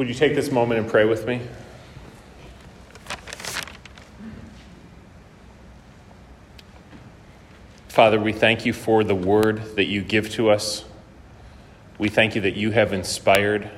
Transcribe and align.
Would 0.00 0.08
you 0.08 0.14
take 0.14 0.34
this 0.34 0.50
moment 0.50 0.80
and 0.80 0.88
pray 0.88 1.04
with 1.04 1.26
me? 1.26 1.42
Father, 7.88 8.18
we 8.18 8.32
thank 8.32 8.64
you 8.64 8.72
for 8.72 9.04
the 9.04 9.14
word 9.14 9.76
that 9.76 9.88
you 9.88 10.00
give 10.00 10.30
to 10.30 10.48
us. 10.48 10.86
We 11.98 12.08
thank 12.08 12.34
you 12.34 12.40
that 12.40 12.56
you 12.56 12.70
have 12.70 12.94
inspired 12.94 13.70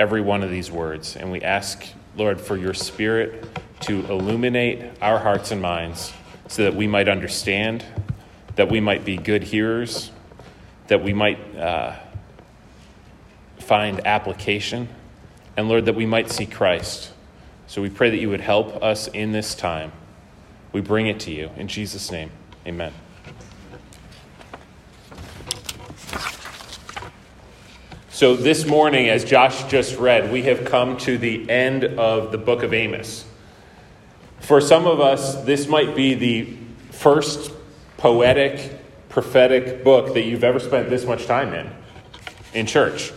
every 0.00 0.20
one 0.20 0.42
of 0.42 0.50
these 0.50 0.68
words. 0.68 1.14
And 1.14 1.30
we 1.30 1.40
ask, 1.42 1.86
Lord, 2.16 2.40
for 2.40 2.56
your 2.56 2.74
spirit 2.74 3.56
to 3.82 4.04
illuminate 4.06 5.00
our 5.00 5.20
hearts 5.20 5.52
and 5.52 5.62
minds 5.62 6.12
so 6.48 6.64
that 6.64 6.74
we 6.74 6.88
might 6.88 7.08
understand, 7.08 7.84
that 8.56 8.68
we 8.68 8.80
might 8.80 9.04
be 9.04 9.16
good 9.16 9.44
hearers, 9.44 10.10
that 10.88 11.04
we 11.04 11.12
might 11.12 11.38
uh, 11.56 11.94
find 13.72 14.06
application, 14.06 14.86
and 15.56 15.66
Lord, 15.66 15.86
that 15.86 15.94
we 15.94 16.04
might 16.04 16.30
see 16.30 16.44
Christ. 16.44 17.10
So 17.66 17.80
we 17.80 17.88
pray 17.88 18.10
that 18.10 18.18
you 18.18 18.28
would 18.28 18.42
help 18.42 18.82
us 18.82 19.08
in 19.08 19.32
this 19.32 19.54
time. 19.54 19.92
We 20.74 20.82
bring 20.82 21.06
it 21.06 21.20
to 21.20 21.30
you. 21.30 21.48
In 21.56 21.68
Jesus' 21.68 22.12
name. 22.12 22.30
Amen. 22.66 22.92
So, 28.10 28.36
this 28.36 28.66
morning, 28.66 29.08
as 29.08 29.24
Josh 29.24 29.64
just 29.70 29.98
read, 29.98 30.30
we 30.30 30.42
have 30.42 30.66
come 30.66 30.98
to 30.98 31.16
the 31.16 31.48
end 31.48 31.84
of 31.84 32.30
the 32.30 32.36
book 32.36 32.62
of 32.62 32.74
Amos. 32.74 33.24
For 34.40 34.60
some 34.60 34.86
of 34.86 35.00
us, 35.00 35.42
this 35.44 35.66
might 35.66 35.96
be 35.96 36.12
the 36.12 36.58
first 36.90 37.50
poetic, 37.96 38.78
prophetic 39.08 39.82
book 39.82 40.12
that 40.12 40.24
you've 40.24 40.44
ever 40.44 40.60
spent 40.60 40.90
this 40.90 41.06
much 41.06 41.24
time 41.24 41.54
in, 41.54 41.70
in 42.52 42.66
church. 42.66 43.14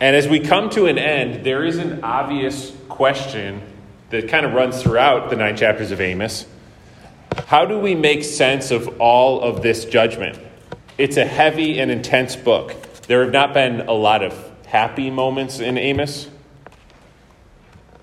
And 0.00 0.16
as 0.16 0.26
we 0.26 0.40
come 0.40 0.70
to 0.70 0.86
an 0.86 0.98
end, 0.98 1.44
there 1.44 1.62
is 1.62 1.76
an 1.76 2.02
obvious 2.02 2.74
question 2.88 3.62
that 4.08 4.28
kind 4.28 4.46
of 4.46 4.54
runs 4.54 4.82
throughout 4.82 5.30
the 5.30 5.36
nine 5.36 5.56
chapters 5.56 5.90
of 5.90 6.00
Amos. 6.00 6.46
How 7.46 7.66
do 7.66 7.78
we 7.78 7.94
make 7.94 8.24
sense 8.24 8.70
of 8.70 9.00
all 9.00 9.40
of 9.42 9.62
this 9.62 9.84
judgment? 9.84 10.38
It's 10.96 11.16
a 11.16 11.24
heavy 11.24 11.78
and 11.80 11.90
intense 11.90 12.34
book. 12.34 12.74
There 13.02 13.22
have 13.22 13.32
not 13.32 13.54
been 13.54 13.82
a 13.82 13.92
lot 13.92 14.22
of 14.22 14.34
happy 14.66 15.10
moments 15.10 15.60
in 15.60 15.76
Amos. 15.76 16.28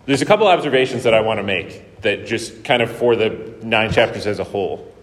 There's 0.05 0.21
a 0.21 0.25
couple 0.25 0.47
observations 0.47 1.03
that 1.03 1.13
I 1.13 1.21
want 1.21 1.39
to 1.39 1.43
make 1.43 2.01
that 2.01 2.27
just 2.27 2.63
kind 2.63 2.81
of 2.81 2.91
for 2.91 3.15
the 3.15 3.55
nine 3.61 3.91
chapters 3.91 4.27
as 4.27 4.39
a 4.39 4.43
whole. 4.43 4.93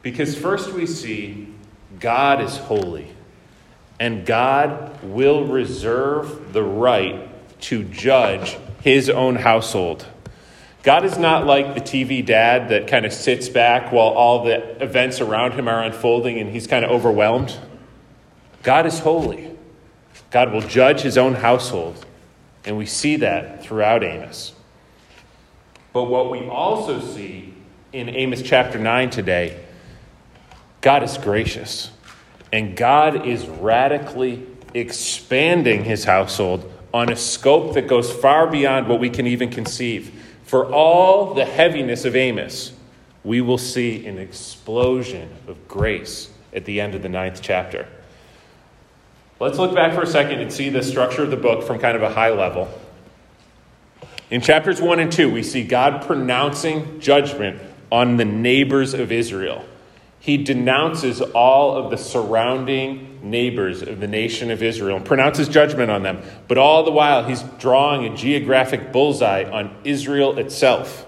Because 0.00 0.36
first 0.36 0.72
we 0.72 0.86
see 0.86 1.48
God 2.00 2.40
is 2.40 2.56
holy, 2.56 3.08
and 4.02 4.26
God 4.26 5.00
will 5.04 5.46
reserve 5.46 6.52
the 6.52 6.64
right 6.64 7.28
to 7.60 7.84
judge 7.84 8.58
his 8.82 9.08
own 9.08 9.36
household. 9.36 10.04
God 10.82 11.04
is 11.04 11.18
not 11.18 11.46
like 11.46 11.74
the 11.74 11.80
TV 11.80 12.26
dad 12.26 12.70
that 12.70 12.88
kind 12.88 13.06
of 13.06 13.12
sits 13.12 13.48
back 13.48 13.92
while 13.92 14.08
all 14.08 14.42
the 14.42 14.82
events 14.82 15.20
around 15.20 15.52
him 15.52 15.68
are 15.68 15.84
unfolding 15.84 16.40
and 16.40 16.50
he's 16.50 16.66
kind 16.66 16.84
of 16.84 16.90
overwhelmed. 16.90 17.56
God 18.64 18.86
is 18.86 18.98
holy. 18.98 19.56
God 20.32 20.52
will 20.52 20.62
judge 20.62 21.02
his 21.02 21.16
own 21.16 21.34
household. 21.34 22.04
And 22.64 22.76
we 22.76 22.86
see 22.86 23.14
that 23.18 23.62
throughout 23.62 24.02
Amos. 24.02 24.52
But 25.92 26.06
what 26.06 26.28
we 26.28 26.48
also 26.48 27.00
see 27.00 27.54
in 27.92 28.08
Amos 28.08 28.42
chapter 28.42 28.80
9 28.80 29.10
today, 29.10 29.64
God 30.80 31.04
is 31.04 31.16
gracious. 31.18 31.92
And 32.52 32.76
God 32.76 33.26
is 33.26 33.46
radically 33.46 34.46
expanding 34.74 35.84
his 35.84 36.04
household 36.04 36.70
on 36.92 37.10
a 37.10 37.16
scope 37.16 37.74
that 37.74 37.88
goes 37.88 38.12
far 38.12 38.46
beyond 38.46 38.88
what 38.88 39.00
we 39.00 39.08
can 39.08 39.26
even 39.26 39.50
conceive. 39.50 40.12
For 40.44 40.70
all 40.70 41.32
the 41.32 41.46
heaviness 41.46 42.04
of 42.04 42.14
Amos, 42.14 42.72
we 43.24 43.40
will 43.40 43.58
see 43.58 44.06
an 44.06 44.18
explosion 44.18 45.30
of 45.46 45.66
grace 45.66 46.30
at 46.52 46.66
the 46.66 46.80
end 46.80 46.94
of 46.94 47.02
the 47.02 47.08
ninth 47.08 47.40
chapter. 47.40 47.88
Let's 49.40 49.58
look 49.58 49.74
back 49.74 49.94
for 49.94 50.02
a 50.02 50.06
second 50.06 50.40
and 50.40 50.52
see 50.52 50.68
the 50.68 50.82
structure 50.82 51.22
of 51.22 51.30
the 51.30 51.36
book 51.36 51.64
from 51.64 51.78
kind 51.78 51.96
of 51.96 52.02
a 52.02 52.10
high 52.10 52.30
level. 52.30 52.68
In 54.30 54.40
chapters 54.40 54.80
1 54.80 55.00
and 55.00 55.10
2, 55.10 55.30
we 55.30 55.42
see 55.42 55.64
God 55.64 56.02
pronouncing 56.02 57.00
judgment 57.00 57.60
on 57.90 58.18
the 58.18 58.24
neighbors 58.24 58.94
of 58.94 59.10
Israel. 59.10 59.64
He 60.22 60.36
denounces 60.36 61.20
all 61.20 61.74
of 61.74 61.90
the 61.90 61.96
surrounding 61.96 63.18
neighbors 63.28 63.82
of 63.82 63.98
the 63.98 64.06
nation 64.06 64.52
of 64.52 64.62
Israel 64.62 64.98
and 64.98 65.04
pronounces 65.04 65.48
judgment 65.48 65.90
on 65.90 66.04
them. 66.04 66.22
But 66.46 66.58
all 66.58 66.84
the 66.84 66.92
while, 66.92 67.24
he's 67.24 67.42
drawing 67.58 68.04
a 68.04 68.16
geographic 68.16 68.92
bullseye 68.92 69.50
on 69.50 69.76
Israel 69.82 70.38
itself. 70.38 71.06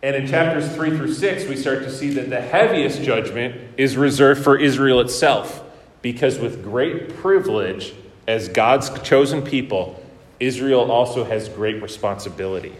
And 0.00 0.14
in 0.14 0.28
chapters 0.28 0.72
3 0.72 0.96
through 0.96 1.12
6, 1.12 1.48
we 1.48 1.56
start 1.56 1.80
to 1.80 1.90
see 1.90 2.10
that 2.10 2.30
the 2.30 2.40
heaviest 2.40 3.02
judgment 3.02 3.60
is 3.76 3.96
reserved 3.96 4.44
for 4.44 4.56
Israel 4.56 5.00
itself. 5.00 5.64
Because 6.02 6.38
with 6.38 6.62
great 6.62 7.16
privilege, 7.16 7.94
as 8.28 8.48
God's 8.48 8.96
chosen 9.00 9.42
people, 9.42 10.00
Israel 10.38 10.92
also 10.92 11.24
has 11.24 11.48
great 11.48 11.82
responsibility. 11.82 12.76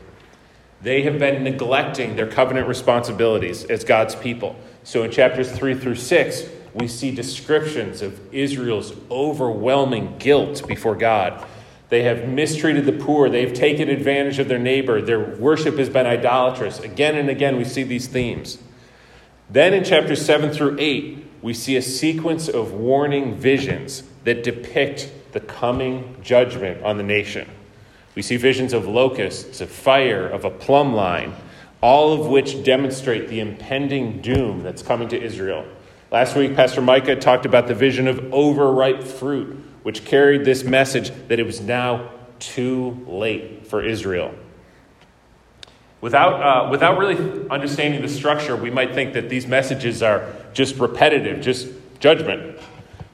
They 0.82 1.02
have 1.02 1.18
been 1.18 1.44
neglecting 1.44 2.16
their 2.16 2.26
covenant 2.26 2.66
responsibilities 2.66 3.64
as 3.64 3.84
God's 3.84 4.14
people. 4.14 4.56
So 4.82 5.02
in 5.02 5.10
chapters 5.10 5.52
3 5.52 5.74
through 5.74 5.96
6, 5.96 6.44
we 6.72 6.88
see 6.88 7.10
descriptions 7.10 8.00
of 8.00 8.18
Israel's 8.32 8.94
overwhelming 9.10 10.16
guilt 10.18 10.66
before 10.66 10.94
God. 10.94 11.44
They 11.90 12.04
have 12.04 12.28
mistreated 12.28 12.86
the 12.86 12.92
poor. 12.92 13.28
They've 13.28 13.52
taken 13.52 13.88
advantage 13.88 14.38
of 14.38 14.48
their 14.48 14.58
neighbor. 14.58 15.02
Their 15.02 15.36
worship 15.36 15.76
has 15.78 15.88
been 15.88 16.06
idolatrous. 16.06 16.78
Again 16.78 17.16
and 17.16 17.28
again, 17.28 17.56
we 17.56 17.64
see 17.64 17.82
these 17.82 18.06
themes. 18.06 18.58
Then 19.50 19.74
in 19.74 19.82
chapters 19.82 20.24
7 20.24 20.52
through 20.52 20.76
8, 20.78 21.26
we 21.42 21.52
see 21.52 21.76
a 21.76 21.82
sequence 21.82 22.48
of 22.48 22.72
warning 22.72 23.34
visions 23.34 24.04
that 24.24 24.44
depict 24.44 25.10
the 25.32 25.40
coming 25.40 26.16
judgment 26.22 26.82
on 26.84 26.96
the 26.96 27.02
nation. 27.02 27.48
We 28.20 28.22
see 28.22 28.36
visions 28.36 28.74
of 28.74 28.86
locusts, 28.86 29.62
of 29.62 29.70
fire, 29.70 30.28
of 30.28 30.44
a 30.44 30.50
plumb 30.50 30.92
line, 30.92 31.32
all 31.80 32.12
of 32.12 32.26
which 32.26 32.62
demonstrate 32.62 33.28
the 33.28 33.40
impending 33.40 34.20
doom 34.20 34.62
that's 34.62 34.82
coming 34.82 35.08
to 35.08 35.18
Israel. 35.18 35.64
Last 36.10 36.36
week, 36.36 36.54
Pastor 36.54 36.82
Micah 36.82 37.16
talked 37.16 37.46
about 37.46 37.66
the 37.66 37.74
vision 37.74 38.06
of 38.06 38.18
overripe 38.30 39.02
fruit, 39.02 39.56
which 39.84 40.04
carried 40.04 40.44
this 40.44 40.64
message 40.64 41.10
that 41.28 41.40
it 41.40 41.44
was 41.44 41.62
now 41.62 42.10
too 42.40 43.02
late 43.08 43.66
for 43.66 43.82
Israel. 43.82 44.34
Without, 46.02 46.42
uh, 46.42 46.70
without 46.70 46.98
really 46.98 47.48
understanding 47.48 48.02
the 48.02 48.08
structure, 48.10 48.54
we 48.54 48.68
might 48.68 48.92
think 48.92 49.14
that 49.14 49.30
these 49.30 49.46
messages 49.46 50.02
are 50.02 50.30
just 50.52 50.76
repetitive, 50.76 51.40
just 51.40 51.68
judgment. 52.00 52.58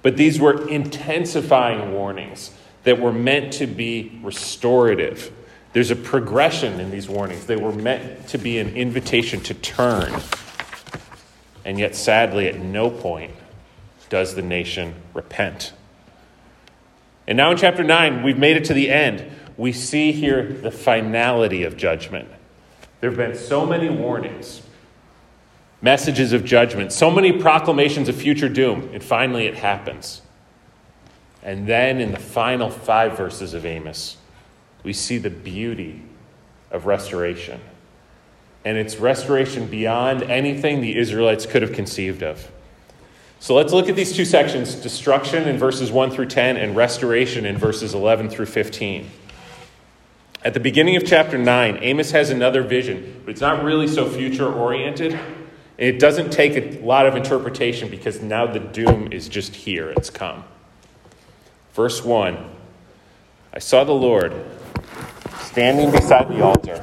But 0.03 0.17
these 0.17 0.41
were 0.41 0.69
intensifying 0.69 1.93
warnings 1.93 2.51
that 2.87 3.01
were 3.01 3.13
meant 3.13 3.53
to 3.55 3.67
be 3.67 4.17
restorative. 4.23 5.33
There's 5.73 5.91
a 5.91 5.97
progression 5.97 6.79
in 6.79 6.93
these 6.93 7.09
warnings. 7.09 7.47
They 7.47 7.57
were 7.57 7.73
meant 7.73 8.29
to 8.29 8.39
be 8.39 8.61
an 8.61 8.77
invitation 8.77 9.41
to 9.41 9.55
turn. 9.55 10.15
And 11.65 11.81
yet, 11.81 11.97
sadly, 11.97 12.47
at 12.47 12.61
no 12.61 12.89
point 12.89 13.33
does 14.09 14.37
the 14.37 14.43
nation 14.43 14.95
repent. 15.15 15.73
And 17.27 17.37
now 17.37 17.51
in 17.51 17.57
chapter 17.57 17.83
9, 17.83 18.23
we've 18.23 18.39
made 18.39 18.57
it 18.57 18.67
to 18.67 18.75
the 18.75 18.89
end. 18.89 19.33
We 19.57 19.73
see 19.73 20.13
here 20.13 20.45
the 20.47 20.71
finality 20.71 21.65
of 21.65 21.77
judgment. 21.77 22.29
There 23.01 23.11
have 23.11 23.19
been 23.19 23.37
so 23.37 23.67
many 23.67 23.89
warnings, 23.89 24.63
messages 25.83 26.33
of 26.33 26.45
judgment, 26.45 26.93
so 26.93 27.11
many 27.11 27.33
proclamations 27.33 28.09
of 28.09 28.15
future 28.15 28.49
doom, 28.49 28.91
and 28.93 29.03
finally 29.03 29.47
it 29.47 29.57
happens. 29.57 30.23
And 31.47 31.65
then 31.65 32.01
in 32.01 32.11
the 32.11 32.19
final 32.19 32.69
five 32.69 33.17
verses 33.17 33.55
of 33.55 33.65
Amos, 33.65 34.17
we 34.83 34.93
see 34.93 35.17
the 35.17 35.31
beauty 35.31 36.03
of 36.73 36.87
restoration 36.87 37.61
and 38.65 38.77
its 38.77 38.97
restoration 38.97 39.69
beyond 39.69 40.25
anything 40.25 40.81
the 40.81 40.99
Israelites 40.99 41.47
could 41.47 41.63
have 41.63 41.73
conceived 41.73 42.25
of. 42.25 42.51
So 43.39 43.55
let's 43.55 43.73
look 43.73 43.89
at 43.89 43.95
these 43.95 44.13
two 44.13 44.25
sections 44.25 44.75
destruction 44.75 45.47
in 45.47 45.57
verses 45.57 45.93
1 45.93 46.11
through 46.11 46.27
10 46.27 46.57
and 46.57 46.75
restoration 46.75 47.47
in 47.47 47.57
verses 47.57 47.95
11 47.95 48.29
through 48.29 48.47
15. 48.47 49.09
At 50.45 50.53
the 50.53 50.59
beginning 50.59 50.97
of 50.97 51.07
chapter 51.07 51.39
9, 51.39 51.79
Amos 51.81 52.11
has 52.11 52.31
another 52.31 52.65
vision, 52.65 53.23
but 53.25 53.31
it's 53.31 53.41
not 53.41 53.63
really 53.63 53.87
so 53.87 54.09
future 54.09 54.53
oriented. 54.53 55.17
It 55.79 56.01
doesn't 56.01 56.31
take 56.31 56.57
a 56.57 56.85
lot 56.85 57.07
of 57.07 57.15
interpretation 57.15 57.89
because 57.89 58.21
now 58.21 58.49
the 58.49 58.59
doom 58.59 59.13
is 59.13 59.29
just 59.29 59.55
here, 59.55 59.91
it's 59.91 60.11
come. 60.11 60.43
Verse 61.77 62.03
1 62.03 62.39
I 63.53 63.59
saw 63.59 63.85
the 63.85 63.93
Lord 63.93 64.33
standing 65.43 65.91
beside 65.91 66.29
the 66.29 66.43
altar, 66.43 66.83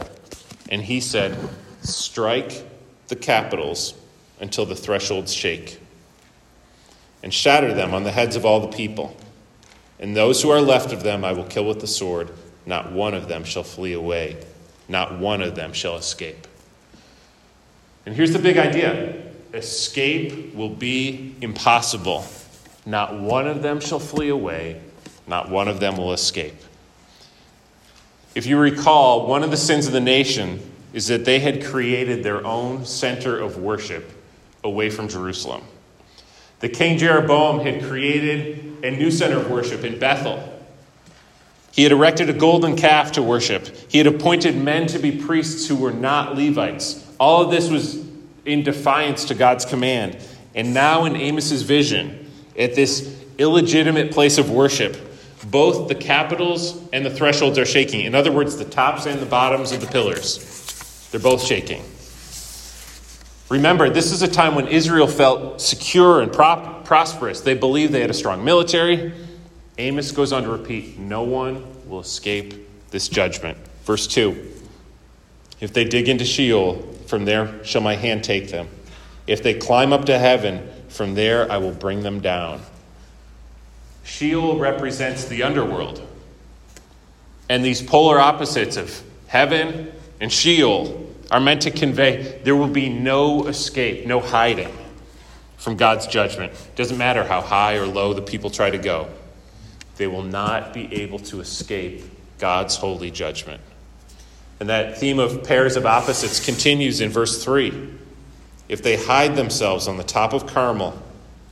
and 0.69 0.83
he 0.83 0.99
said, 0.99 1.35
Strike 1.81 2.63
the 3.07 3.15
capitals 3.15 3.95
until 4.39 4.67
the 4.67 4.75
thresholds 4.75 5.33
shake, 5.33 5.79
and 7.23 7.33
shatter 7.33 7.73
them 7.73 7.95
on 7.95 8.03
the 8.03 8.11
heads 8.11 8.35
of 8.35 8.45
all 8.45 8.59
the 8.59 8.67
people. 8.67 9.17
And 9.99 10.15
those 10.15 10.43
who 10.43 10.51
are 10.51 10.61
left 10.61 10.93
of 10.93 11.01
them 11.01 11.25
I 11.25 11.33
will 11.33 11.45
kill 11.45 11.65
with 11.65 11.81
the 11.81 11.87
sword. 11.87 12.29
Not 12.67 12.91
one 12.91 13.15
of 13.15 13.27
them 13.27 13.43
shall 13.45 13.63
flee 13.63 13.93
away, 13.93 14.37
not 14.87 15.17
one 15.17 15.41
of 15.41 15.55
them 15.55 15.73
shall 15.73 15.97
escape. 15.97 16.47
And 18.05 18.15
here's 18.15 18.31
the 18.31 18.39
big 18.39 18.57
idea 18.57 19.23
escape 19.55 20.53
will 20.53 20.69
be 20.69 21.35
impossible. 21.41 22.25
Not 22.85 23.19
one 23.19 23.47
of 23.47 23.61
them 23.61 23.79
shall 23.79 23.99
flee 23.99 24.29
away, 24.29 24.81
not 25.27 25.49
one 25.49 25.67
of 25.67 25.79
them 25.79 25.97
will 25.97 26.13
escape. 26.13 26.55
If 28.35 28.45
you 28.45 28.57
recall, 28.57 29.27
one 29.27 29.43
of 29.43 29.51
the 29.51 29.57
sins 29.57 29.87
of 29.87 29.93
the 29.93 30.01
nation 30.01 30.59
is 30.91 31.07
that 31.07 31.25
they 31.25 31.39
had 31.39 31.63
created 31.63 32.23
their 32.23 32.45
own 32.45 32.85
center 32.85 33.39
of 33.39 33.57
worship 33.57 34.11
away 34.63 34.89
from 34.89 35.07
Jerusalem. 35.07 35.61
The 36.59 36.69
king 36.69 36.97
Jeroboam 36.97 37.59
had 37.59 37.83
created 37.83 38.83
a 38.83 38.91
new 38.91 39.11
center 39.11 39.37
of 39.37 39.49
worship 39.49 39.83
in 39.83 39.99
Bethel. 39.99 40.49
He 41.71 41.83
had 41.83 41.91
erected 41.91 42.29
a 42.29 42.33
golden 42.33 42.75
calf 42.75 43.13
to 43.13 43.23
worship. 43.23 43.67
He 43.89 43.97
had 43.97 44.07
appointed 44.07 44.55
men 44.55 44.87
to 44.87 44.99
be 44.99 45.11
priests 45.11 45.67
who 45.67 45.75
were 45.75 45.91
not 45.91 46.35
Levites. 46.35 47.05
All 47.19 47.43
of 47.43 47.51
this 47.51 47.69
was 47.69 48.03
in 48.45 48.63
defiance 48.63 49.25
to 49.25 49.35
God's 49.35 49.65
command. 49.65 50.17
And 50.55 50.73
now, 50.73 51.05
in 51.05 51.15
Amos's 51.15 51.63
vision, 51.63 52.22
at 52.57 52.75
this 52.75 53.19
illegitimate 53.37 54.11
place 54.11 54.37
of 54.37 54.49
worship, 54.49 54.97
both 55.45 55.87
the 55.87 55.95
capitals 55.95 56.81
and 56.93 57.05
the 57.05 57.09
thresholds 57.09 57.57
are 57.57 57.65
shaking. 57.65 58.01
In 58.01 58.15
other 58.15 58.31
words, 58.31 58.57
the 58.57 58.65
tops 58.65 59.05
and 59.05 59.19
the 59.19 59.25
bottoms 59.25 59.71
of 59.71 59.81
the 59.81 59.87
pillars, 59.87 61.09
they're 61.11 61.19
both 61.19 61.43
shaking. 61.43 61.83
Remember, 63.49 63.89
this 63.89 64.11
is 64.11 64.21
a 64.21 64.27
time 64.27 64.55
when 64.55 64.67
Israel 64.67 65.07
felt 65.07 65.61
secure 65.61 66.21
and 66.21 66.31
prop- 66.31 66.85
prosperous. 66.85 67.41
They 67.41 67.53
believed 67.53 67.93
they 67.93 68.01
had 68.01 68.09
a 68.09 68.15
strong 68.15 68.43
military. 68.43 69.13
Amos 69.77 70.11
goes 70.11 70.31
on 70.31 70.43
to 70.43 70.49
repeat 70.49 70.97
no 70.97 71.23
one 71.23 71.63
will 71.87 71.99
escape 71.99 72.67
this 72.89 73.09
judgment. 73.09 73.57
Verse 73.83 74.07
2 74.07 74.53
If 75.59 75.73
they 75.73 75.83
dig 75.83 76.07
into 76.07 76.25
Sheol, 76.25 76.81
from 77.07 77.25
there 77.25 77.63
shall 77.63 77.81
my 77.81 77.95
hand 77.95 78.23
take 78.23 78.49
them. 78.49 78.67
If 79.27 79.43
they 79.43 79.53
climb 79.53 79.93
up 79.93 80.05
to 80.05 80.19
heaven, 80.19 80.69
from 80.89 81.15
there 81.15 81.51
I 81.51 81.57
will 81.57 81.71
bring 81.71 82.03
them 82.03 82.19
down. 82.19 82.61
Sheol 84.03 84.57
represents 84.59 85.25
the 85.25 85.43
underworld. 85.43 86.05
And 87.49 87.63
these 87.63 87.81
polar 87.81 88.19
opposites 88.19 88.77
of 88.77 89.01
heaven 89.27 89.91
and 90.19 90.31
Sheol 90.31 91.13
are 91.31 91.39
meant 91.39 91.63
to 91.63 91.71
convey 91.71 92.39
there 92.43 92.55
will 92.55 92.67
be 92.67 92.89
no 92.89 93.47
escape, 93.47 94.05
no 94.05 94.19
hiding 94.19 94.71
from 95.57 95.77
God's 95.77 96.07
judgment. 96.07 96.53
Doesn't 96.75 96.97
matter 96.97 97.23
how 97.23 97.41
high 97.41 97.75
or 97.75 97.85
low 97.85 98.13
the 98.13 98.21
people 98.21 98.49
try 98.49 98.69
to 98.69 98.77
go, 98.77 99.07
they 99.97 100.07
will 100.07 100.23
not 100.23 100.73
be 100.73 100.93
able 101.01 101.19
to 101.19 101.39
escape 101.39 102.03
God's 102.39 102.75
holy 102.75 103.11
judgment. 103.11 103.61
And 104.59 104.69
that 104.69 104.97
theme 104.97 105.19
of 105.19 105.43
pairs 105.43 105.75
of 105.75 105.85
opposites 105.85 106.43
continues 106.43 107.01
in 107.01 107.09
verse 107.09 107.43
3. 107.43 107.89
If 108.69 108.81
they 108.81 108.97
hide 108.97 109.35
themselves 109.35 109.87
on 109.87 109.97
the 109.97 110.03
top 110.03 110.33
of 110.33 110.47
Carmel, 110.47 111.01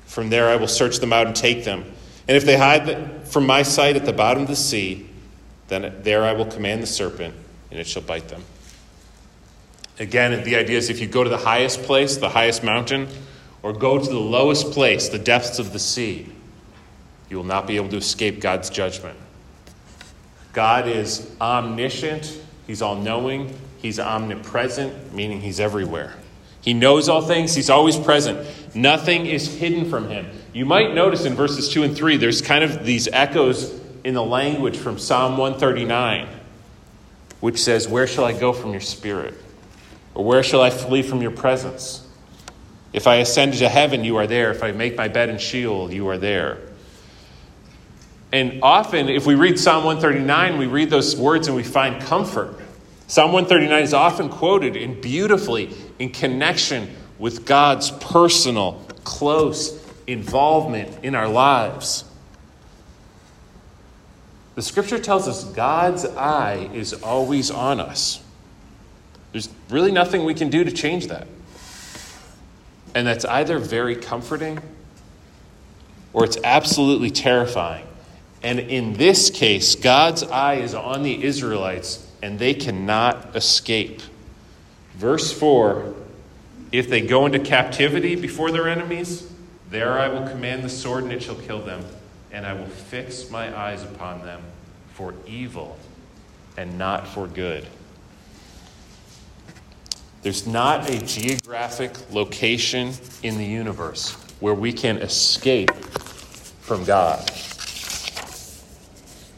from 0.06 0.30
there 0.30 0.50
I 0.50 0.56
will 0.56 0.68
search 0.68 0.98
them 1.00 1.14
out 1.14 1.28
and 1.28 1.36
take 1.36 1.64
them. 1.64 1.86
And 2.28 2.38
if 2.38 2.46
they 2.46 2.58
hide 2.58 3.28
from 3.28 3.46
my 3.46 3.64
sight 3.64 3.96
at 3.96 4.06
the 4.06 4.14
bottom 4.14 4.44
of 4.44 4.48
the 4.48 4.56
sea, 4.56 5.08
then 5.68 6.02
there 6.04 6.24
I 6.24 6.34
will 6.34 6.46
command 6.46 6.84
the 6.84 6.88
serpent, 6.88 7.34
and 7.70 7.80
it 7.80 7.88
shall 7.88 8.02
bite 8.02 8.28
them. 8.28 8.44
Again, 10.00 10.44
the 10.44 10.56
idea 10.56 10.78
is 10.78 10.90
if 10.90 11.00
you 11.00 11.08
go 11.08 11.24
to 11.24 11.30
the 11.30 11.38
highest 11.38 11.84
place, 11.84 12.18
the 12.18 12.30
highest 12.30 12.64
mountain, 12.64 13.08
or 13.64 13.72
go 13.72 13.98
to 13.98 14.10
the 14.10 14.20
lowest 14.20 14.72
place, 14.72 15.10
the 15.10 15.20
depths 15.20 15.60
of 15.60 15.74
the 15.74 15.80
sea, 15.80 16.28
you 17.30 17.38
will 17.38 17.44
not 17.44 17.68
be 17.68 17.78
able 17.78 17.90
to 17.90 17.98
escape 17.98 18.42
God's 18.42 18.70
judgment. 18.70 19.18
God 20.54 20.88
is 20.88 21.34
omniscient, 21.40 22.40
He's 22.68 22.82
all 22.82 22.96
knowing, 22.96 23.58
He's 23.78 24.00
omnipresent, 24.00 25.14
meaning 25.14 25.40
He's 25.42 25.60
everywhere. 25.60 26.16
He 26.62 26.74
knows 26.74 27.10
all 27.10 27.22
things, 27.22 27.56
He's 27.56 27.70
always 27.70 27.98
present. 27.98 28.48
Nothing 28.76 29.26
is 29.26 29.58
hidden 29.58 29.90
from 29.90 30.10
Him. 30.10 30.28
You 30.54 30.66
might 30.66 30.94
notice 30.94 31.26
in 31.26 31.34
verses 31.34 31.70
2 31.70 31.84
and 31.84 31.96
3, 31.96 32.18
there's 32.18 32.42
kind 32.42 32.64
of 32.64 32.86
these 32.86 33.08
echoes 33.12 33.80
in 34.04 34.14
the 34.14 34.24
language 34.24 34.78
from 34.78 34.98
Psalm 34.98 35.38
139, 35.38 36.28
which 37.40 37.62
says, 37.62 37.88
Where 37.88 38.08
shall 38.08 38.26
I 38.26 38.38
go 38.38 38.54
from 38.54 38.72
your 38.72 38.82
spirit? 38.82 39.34
Or 40.14 40.26
where 40.26 40.44
shall 40.44 40.62
I 40.62 40.70
flee 40.70 41.04
from 41.04 41.22
your 41.22 41.32
presence? 41.32 42.08
If 42.94 43.08
I 43.08 43.16
ascend 43.18 43.54
to 43.56 43.70
heaven, 43.70 44.04
you 44.04 44.18
are 44.18 44.28
there. 44.28 44.52
If 44.52 44.64
I 44.64 44.72
make 44.72 44.98
my 44.98 45.08
bed 45.08 45.30
in 45.30 45.38
Sheol, 45.38 45.94
you 45.94 46.10
are 46.10 46.18
there. 46.18 46.58
And 48.34 48.60
often, 48.62 49.10
if 49.10 49.26
we 49.26 49.36
read 49.36 49.60
Psalm 49.60 49.84
139, 49.84 50.58
we 50.58 50.68
read 50.68 50.90
those 50.90 51.16
words 51.16 51.48
and 51.48 51.56
we 51.56 51.64
find 51.64 52.02
comfort. 52.02 52.60
Psalm 53.12 53.34
139 53.34 53.84
is 53.84 53.94
often 53.94 54.30
quoted 54.30 54.78
and 54.78 55.02
beautifully 55.02 55.70
in 56.00 56.12
connection 56.12 56.90
with 57.20 57.46
God's 57.46 57.92
personal, 57.92 58.86
close 59.04 59.86
involvement 60.08 61.04
in 61.04 61.14
our 61.14 61.28
lives. 61.28 62.06
The 64.56 64.62
scripture 64.62 64.98
tells 64.98 65.28
us 65.28 65.44
God's 65.44 66.06
eye 66.06 66.70
is 66.74 66.94
always 66.94 67.52
on 67.52 67.82
us. 67.82 68.24
There's 69.34 69.50
really 69.70 69.92
nothing 69.92 70.24
we 70.24 70.34
can 70.34 70.50
do 70.50 70.64
to 70.64 70.72
change 70.72 71.08
that. 71.08 71.28
And 72.96 73.06
that's 73.06 73.26
either 73.26 73.60
very 73.60 73.98
comforting 73.98 74.58
or 76.14 76.24
it's 76.24 76.38
absolutely 76.46 77.12
terrifying. 77.12 77.86
And 78.42 78.58
in 78.58 78.94
this 78.94 79.30
case, 79.30 79.76
God's 79.76 80.24
eye 80.24 80.56
is 80.56 80.74
on 80.74 81.04
the 81.04 81.26
Israelites 81.26 82.08
and 82.22 82.38
they 82.40 82.54
cannot 82.54 83.36
escape. 83.36 84.02
Verse 84.96 85.32
4 85.34 85.94
If 86.72 86.90
they 86.90 87.02
go 87.02 87.26
into 87.26 87.40
captivity 87.40 88.16
before 88.16 88.52
their 88.52 88.68
enemies, 88.68 89.32
there 89.70 89.98
I 89.98 90.08
will 90.10 90.28
command 90.28 90.64
the 90.64 90.70
sword 90.70 91.04
and 91.04 91.14
it 91.14 91.24
shall 91.24 91.36
kill 91.36 91.62
them, 91.62 91.84
and 92.32 92.46
I 92.46 92.54
will 92.54 92.68
fix 92.68 93.30
my 93.30 93.58
eyes 93.58 93.84
upon 93.84 94.26
them 94.26 94.42
for 94.94 95.14
evil 95.26 95.78
and 96.58 96.78
not 96.78 97.08
for 97.08 97.28
good. 97.28 97.66
There's 100.22 100.46
not 100.46 100.90
a 100.90 101.00
geographic 101.04 102.12
location 102.12 102.94
in 103.24 103.38
the 103.38 103.46
universe 103.46 104.12
where 104.40 104.54
we 104.54 104.72
can 104.72 104.98
escape 104.98 105.72
from 105.72 106.84
God. 106.84 107.28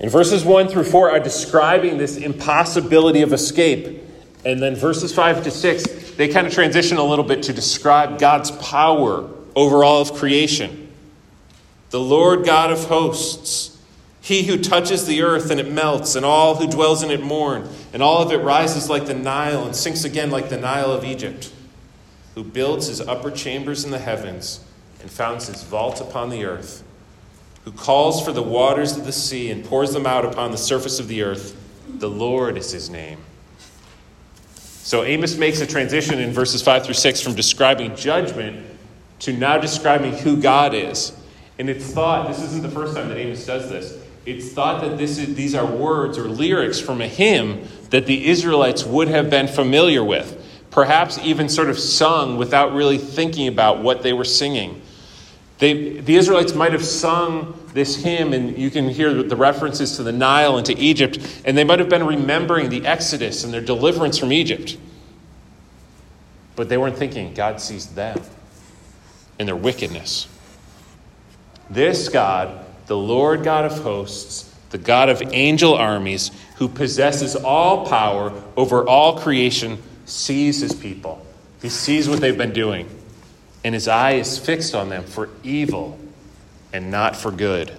And 0.03 0.11
verses 0.11 0.43
1 0.45 0.67
through 0.67 0.83
4 0.83 1.11
are 1.11 1.19
describing 1.19 1.97
this 1.97 2.17
impossibility 2.17 3.21
of 3.21 3.31
escape. 3.31 4.03
And 4.45 4.61
then 4.61 4.75
verses 4.75 5.15
5 5.15 5.45
to 5.45 5.49
6, 5.49 6.11
they 6.11 6.27
kind 6.27 6.45
of 6.45 6.53
transition 6.53 6.97
a 6.97 7.03
little 7.03 7.23
bit 7.23 7.43
to 7.43 7.53
describe 7.53 8.19
God's 8.19 8.51
power 8.51 9.29
over 9.55 9.83
all 9.83 10.01
of 10.01 10.13
creation. 10.13 10.91
The 11.89 12.01
Lord 12.01 12.45
God 12.45 12.69
of 12.69 12.83
hosts 12.83 13.73
he 14.23 14.43
who 14.43 14.57
touches 14.57 15.05
the 15.05 15.21
earth 15.21 15.51
and 15.51 15.59
it 15.59 15.69
melts, 15.69 16.15
and 16.15 16.25
all 16.25 16.55
who 16.55 16.65
dwells 16.65 17.03
in 17.03 17.11
it 17.11 17.21
mourn, 17.21 17.67
and 17.91 18.01
all 18.01 18.21
of 18.21 18.31
it 18.31 18.37
rises 18.37 18.89
like 18.89 19.05
the 19.05 19.13
Nile 19.13 19.65
and 19.65 19.75
sinks 19.75 20.05
again 20.05 20.31
like 20.31 20.47
the 20.47 20.57
Nile 20.57 20.91
of 20.91 21.03
Egypt, 21.03 21.51
who 22.33 22.43
builds 22.43 22.87
his 22.87 23.01
upper 23.01 23.29
chambers 23.29 23.83
in 23.83 23.91
the 23.91 23.99
heavens 23.99 24.61
and 25.01 25.11
founds 25.11 25.47
his 25.47 25.63
vault 25.63 25.99
upon 25.99 26.29
the 26.29 26.45
earth, 26.45 26.83
who 27.65 27.71
calls 27.71 28.23
for 28.23 28.31
the 28.31 28.43
waters 28.43 28.97
of 28.97 29.05
the 29.05 29.11
sea 29.11 29.51
and 29.51 29.63
pours 29.63 29.93
them 29.93 30.05
out 30.05 30.25
upon 30.25 30.51
the 30.51 30.57
surface 30.57 30.99
of 30.99 31.07
the 31.07 31.23
earth. 31.23 31.55
The 31.87 32.09
Lord 32.09 32.57
is 32.57 32.71
his 32.71 32.89
name. 32.89 33.19
So 34.55 35.03
Amos 35.03 35.37
makes 35.37 35.61
a 35.61 35.67
transition 35.67 36.19
in 36.19 36.31
verses 36.31 36.61
5 36.61 36.85
through 36.85 36.93
6 36.95 37.21
from 37.21 37.35
describing 37.35 37.95
judgment 37.95 38.65
to 39.19 39.31
now 39.31 39.57
describing 39.57 40.13
who 40.13 40.41
God 40.41 40.73
is. 40.73 41.15
And 41.57 41.69
it's 41.69 41.91
thought, 41.91 42.27
this 42.27 42.41
isn't 42.41 42.63
the 42.63 42.69
first 42.69 42.95
time 42.95 43.07
that 43.09 43.17
Amos 43.17 43.45
does 43.45 43.69
this 43.69 44.03
it's 44.25 44.53
thought 44.53 44.81
that 44.81 44.97
this 44.97 45.17
is, 45.17 45.35
these 45.35 45.53
are 45.53 45.65
words 45.65 46.17
or 46.17 46.27
lyrics 46.27 46.79
from 46.79 47.01
a 47.01 47.07
hymn 47.07 47.67
that 47.89 48.05
the 48.05 48.27
Israelites 48.27 48.85
would 48.85 49.09
have 49.09 49.29
been 49.29 49.47
familiar 49.47 50.03
with, 50.03 50.41
perhaps 50.71 51.19
even 51.19 51.49
sort 51.49 51.69
of 51.69 51.77
sung 51.77 52.37
without 52.37 52.73
really 52.73 52.97
thinking 52.97 53.47
about 53.47 53.81
what 53.83 54.01
they 54.01 54.13
were 54.13 54.23
singing. 54.23 54.81
They, 55.59 55.99
the 55.99 56.15
Israelites 56.15 56.53
might 56.53 56.73
have 56.73 56.83
sung 56.83 57.59
this 57.73 57.95
hymn, 57.95 58.33
and 58.33 58.57
you 58.57 58.69
can 58.69 58.89
hear 58.89 59.23
the 59.23 59.35
references 59.35 59.95
to 59.97 60.03
the 60.03 60.11
Nile 60.11 60.57
and 60.57 60.65
to 60.65 60.77
Egypt, 60.77 61.19
and 61.45 61.57
they 61.57 61.63
might 61.63 61.79
have 61.79 61.89
been 61.89 62.05
remembering 62.05 62.69
the 62.69 62.85
Exodus 62.85 63.43
and 63.43 63.53
their 63.53 63.61
deliverance 63.61 64.17
from 64.17 64.31
Egypt. 64.31 64.77
But 66.55 66.69
they 66.69 66.77
weren't 66.77 66.97
thinking 66.97 67.33
God 67.33 67.61
sees 67.61 67.87
them 67.87 68.21
and 69.39 69.47
their 69.47 69.55
wickedness. 69.55 70.27
This 71.69 72.09
God 72.09 72.63
the 72.87 72.97
Lord 72.97 73.43
God 73.43 73.65
of 73.65 73.79
hosts, 73.79 74.53
the 74.69 74.77
God 74.77 75.09
of 75.09 75.21
angel 75.33 75.73
armies, 75.73 76.31
who 76.57 76.67
possesses 76.67 77.35
all 77.35 77.85
power 77.85 78.33
over 78.57 78.87
all 78.87 79.19
creation, 79.19 79.81
sees 80.05 80.61
his 80.61 80.73
people. 80.73 81.25
He 81.61 81.69
sees 81.69 82.09
what 82.09 82.19
they've 82.19 82.37
been 82.37 82.53
doing, 82.53 82.89
and 83.63 83.73
his 83.73 83.87
eye 83.87 84.13
is 84.13 84.37
fixed 84.37 84.75
on 84.75 84.89
them 84.89 85.03
for 85.03 85.29
evil 85.43 85.97
and 86.73 86.91
not 86.91 87.15
for 87.15 87.31
good. 87.31 87.71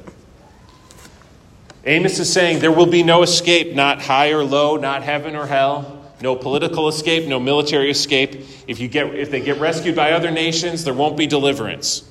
Amos 1.84 2.18
is 2.18 2.32
saying 2.32 2.60
there 2.60 2.72
will 2.72 2.86
be 2.86 3.02
no 3.02 3.22
escape, 3.22 3.74
not 3.74 4.00
high 4.00 4.30
or 4.30 4.42
low, 4.42 4.76
not 4.76 5.02
heaven 5.02 5.36
or 5.36 5.46
hell, 5.46 6.10
no 6.22 6.34
political 6.34 6.88
escape, 6.88 7.26
no 7.26 7.38
military 7.38 7.90
escape. 7.90 8.34
If, 8.66 8.80
you 8.80 8.88
get, 8.88 9.14
if 9.14 9.30
they 9.30 9.40
get 9.40 9.58
rescued 9.60 9.94
by 9.94 10.12
other 10.12 10.30
nations, 10.30 10.84
there 10.84 10.94
won't 10.94 11.18
be 11.18 11.26
deliverance. 11.26 12.08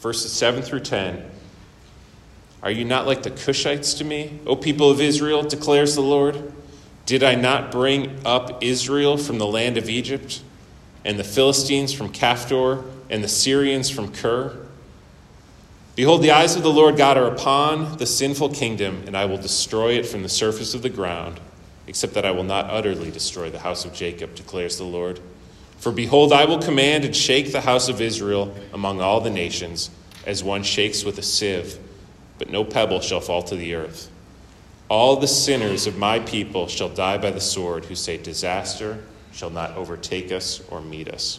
Verses 0.00 0.32
7 0.32 0.62
through 0.62 0.80
10. 0.80 1.30
Are 2.62 2.70
you 2.70 2.84
not 2.86 3.06
like 3.06 3.22
the 3.22 3.30
Cushites 3.30 3.98
to 3.98 4.04
me, 4.04 4.40
O 4.46 4.56
people 4.56 4.90
of 4.90 5.00
Israel, 5.00 5.42
declares 5.42 5.94
the 5.94 6.00
Lord? 6.00 6.52
Did 7.04 7.22
I 7.22 7.34
not 7.34 7.70
bring 7.70 8.18
up 8.24 8.62
Israel 8.62 9.18
from 9.18 9.38
the 9.38 9.46
land 9.46 9.76
of 9.76 9.90
Egypt, 9.90 10.42
and 11.06 11.18
the 11.18 11.24
Philistines 11.24 11.92
from 11.92 12.12
Caphtor, 12.12 12.82
and 13.08 13.22
the 13.22 13.28
Syrians 13.28 13.88
from 13.88 14.12
Kir? 14.12 14.58
Behold, 15.94 16.20
the 16.20 16.32
eyes 16.32 16.56
of 16.56 16.64
the 16.64 16.72
Lord 16.72 16.96
God 16.96 17.16
are 17.16 17.28
upon 17.28 17.96
the 17.98 18.06
sinful 18.06 18.50
kingdom, 18.50 19.04
and 19.06 19.16
I 19.16 19.24
will 19.24 19.38
destroy 19.38 19.92
it 19.92 20.04
from 20.04 20.24
the 20.24 20.28
surface 20.28 20.74
of 20.74 20.82
the 20.82 20.90
ground, 20.90 21.38
except 21.86 22.12
that 22.14 22.26
I 22.26 22.32
will 22.32 22.42
not 22.42 22.68
utterly 22.68 23.12
destroy 23.12 23.50
the 23.50 23.60
house 23.60 23.84
of 23.84 23.94
Jacob, 23.94 24.34
declares 24.34 24.78
the 24.78 24.84
Lord. 24.84 25.20
For 25.78 25.92
behold, 25.92 26.32
I 26.32 26.44
will 26.44 26.58
command 26.58 27.04
and 27.04 27.14
shake 27.14 27.52
the 27.52 27.60
house 27.60 27.88
of 27.88 28.00
Israel 28.00 28.52
among 28.72 29.00
all 29.00 29.20
the 29.20 29.30
nations, 29.30 29.90
as 30.26 30.42
one 30.42 30.64
shakes 30.64 31.04
with 31.04 31.18
a 31.18 31.22
sieve, 31.22 31.78
but 32.38 32.50
no 32.50 32.64
pebble 32.64 33.00
shall 33.00 33.20
fall 33.20 33.44
to 33.44 33.54
the 33.54 33.76
earth. 33.76 34.10
All 34.88 35.16
the 35.16 35.28
sinners 35.28 35.86
of 35.86 35.96
my 35.96 36.18
people 36.18 36.66
shall 36.66 36.88
die 36.88 37.18
by 37.18 37.30
the 37.30 37.40
sword, 37.40 37.84
who 37.84 37.94
say, 37.94 38.16
Disaster 38.18 39.04
shall 39.36 39.50
not 39.50 39.76
overtake 39.76 40.32
us 40.32 40.62
or 40.70 40.80
meet 40.80 41.08
us. 41.08 41.38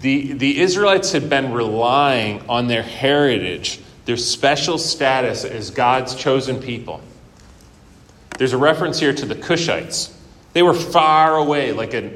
The, 0.00 0.32
the 0.32 0.60
Israelites 0.60 1.12
had 1.12 1.30
been 1.30 1.52
relying 1.52 2.42
on 2.48 2.66
their 2.66 2.82
heritage, 2.82 3.78
their 4.04 4.16
special 4.16 4.76
status 4.76 5.44
as 5.44 5.70
God's 5.70 6.16
chosen 6.16 6.60
people. 6.60 7.00
There's 8.36 8.52
a 8.52 8.58
reference 8.58 8.98
here 8.98 9.14
to 9.14 9.24
the 9.24 9.36
Cushites. 9.36 10.12
They 10.52 10.64
were 10.64 10.74
far 10.74 11.36
away, 11.36 11.70
like, 11.70 11.94
a, 11.94 12.10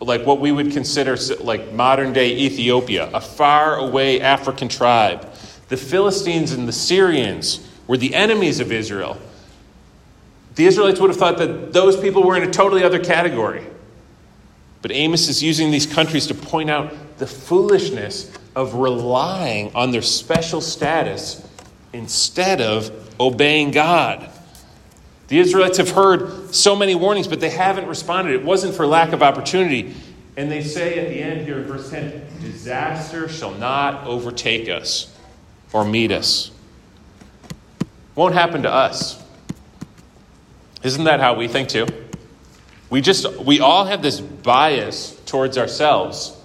like 0.00 0.26
what 0.26 0.40
we 0.40 0.50
would 0.50 0.72
consider 0.72 1.16
like 1.40 1.72
modern 1.72 2.12
day 2.12 2.36
Ethiopia, 2.36 3.08
a 3.14 3.20
far 3.20 3.76
away 3.76 4.20
African 4.20 4.68
tribe 4.68 5.32
the 5.70 5.76
Philistines 5.76 6.50
and 6.50 6.66
the 6.66 6.72
Syrians 6.72 7.64
were 7.86 7.96
the 7.96 8.12
enemies 8.16 8.58
of 8.58 8.72
Israel. 8.72 9.16
The 10.54 10.66
Israelites 10.66 11.00
would 11.00 11.10
have 11.10 11.18
thought 11.18 11.38
that 11.38 11.72
those 11.72 11.96
people 11.96 12.22
were 12.22 12.36
in 12.36 12.42
a 12.42 12.50
totally 12.50 12.82
other 12.82 12.98
category. 12.98 13.64
But 14.82 14.92
Amos 14.92 15.28
is 15.28 15.42
using 15.42 15.70
these 15.70 15.86
countries 15.86 16.26
to 16.28 16.34
point 16.34 16.70
out 16.70 16.92
the 17.18 17.26
foolishness 17.26 18.32
of 18.56 18.74
relying 18.74 19.74
on 19.74 19.90
their 19.90 20.02
special 20.02 20.60
status 20.60 21.46
instead 21.92 22.60
of 22.60 22.90
obeying 23.20 23.70
God. 23.70 24.28
The 25.28 25.38
Israelites 25.38 25.78
have 25.78 25.90
heard 25.90 26.52
so 26.54 26.74
many 26.74 26.94
warnings, 26.94 27.28
but 27.28 27.40
they 27.40 27.50
haven't 27.50 27.86
responded. 27.86 28.34
It 28.34 28.44
wasn't 28.44 28.74
for 28.74 28.86
lack 28.86 29.12
of 29.12 29.22
opportunity. 29.22 29.94
And 30.36 30.50
they 30.50 30.62
say 30.62 30.98
at 30.98 31.08
the 31.08 31.20
end 31.20 31.46
here 31.46 31.58
in 31.58 31.64
verse 31.64 31.90
10 31.90 32.26
disaster 32.40 33.28
shall 33.28 33.52
not 33.54 34.06
overtake 34.06 34.68
us 34.68 35.14
or 35.72 35.84
meet 35.84 36.10
us. 36.10 36.50
Won't 38.14 38.34
happen 38.34 38.62
to 38.62 38.72
us. 38.72 39.19
Isn't 40.82 41.04
that 41.04 41.20
how 41.20 41.34
we 41.34 41.48
think 41.48 41.68
too? 41.68 41.86
We 42.88 43.00
just 43.00 43.30
we 43.38 43.60
all 43.60 43.84
have 43.84 44.02
this 44.02 44.20
bias 44.20 45.18
towards 45.26 45.58
ourselves 45.58 46.36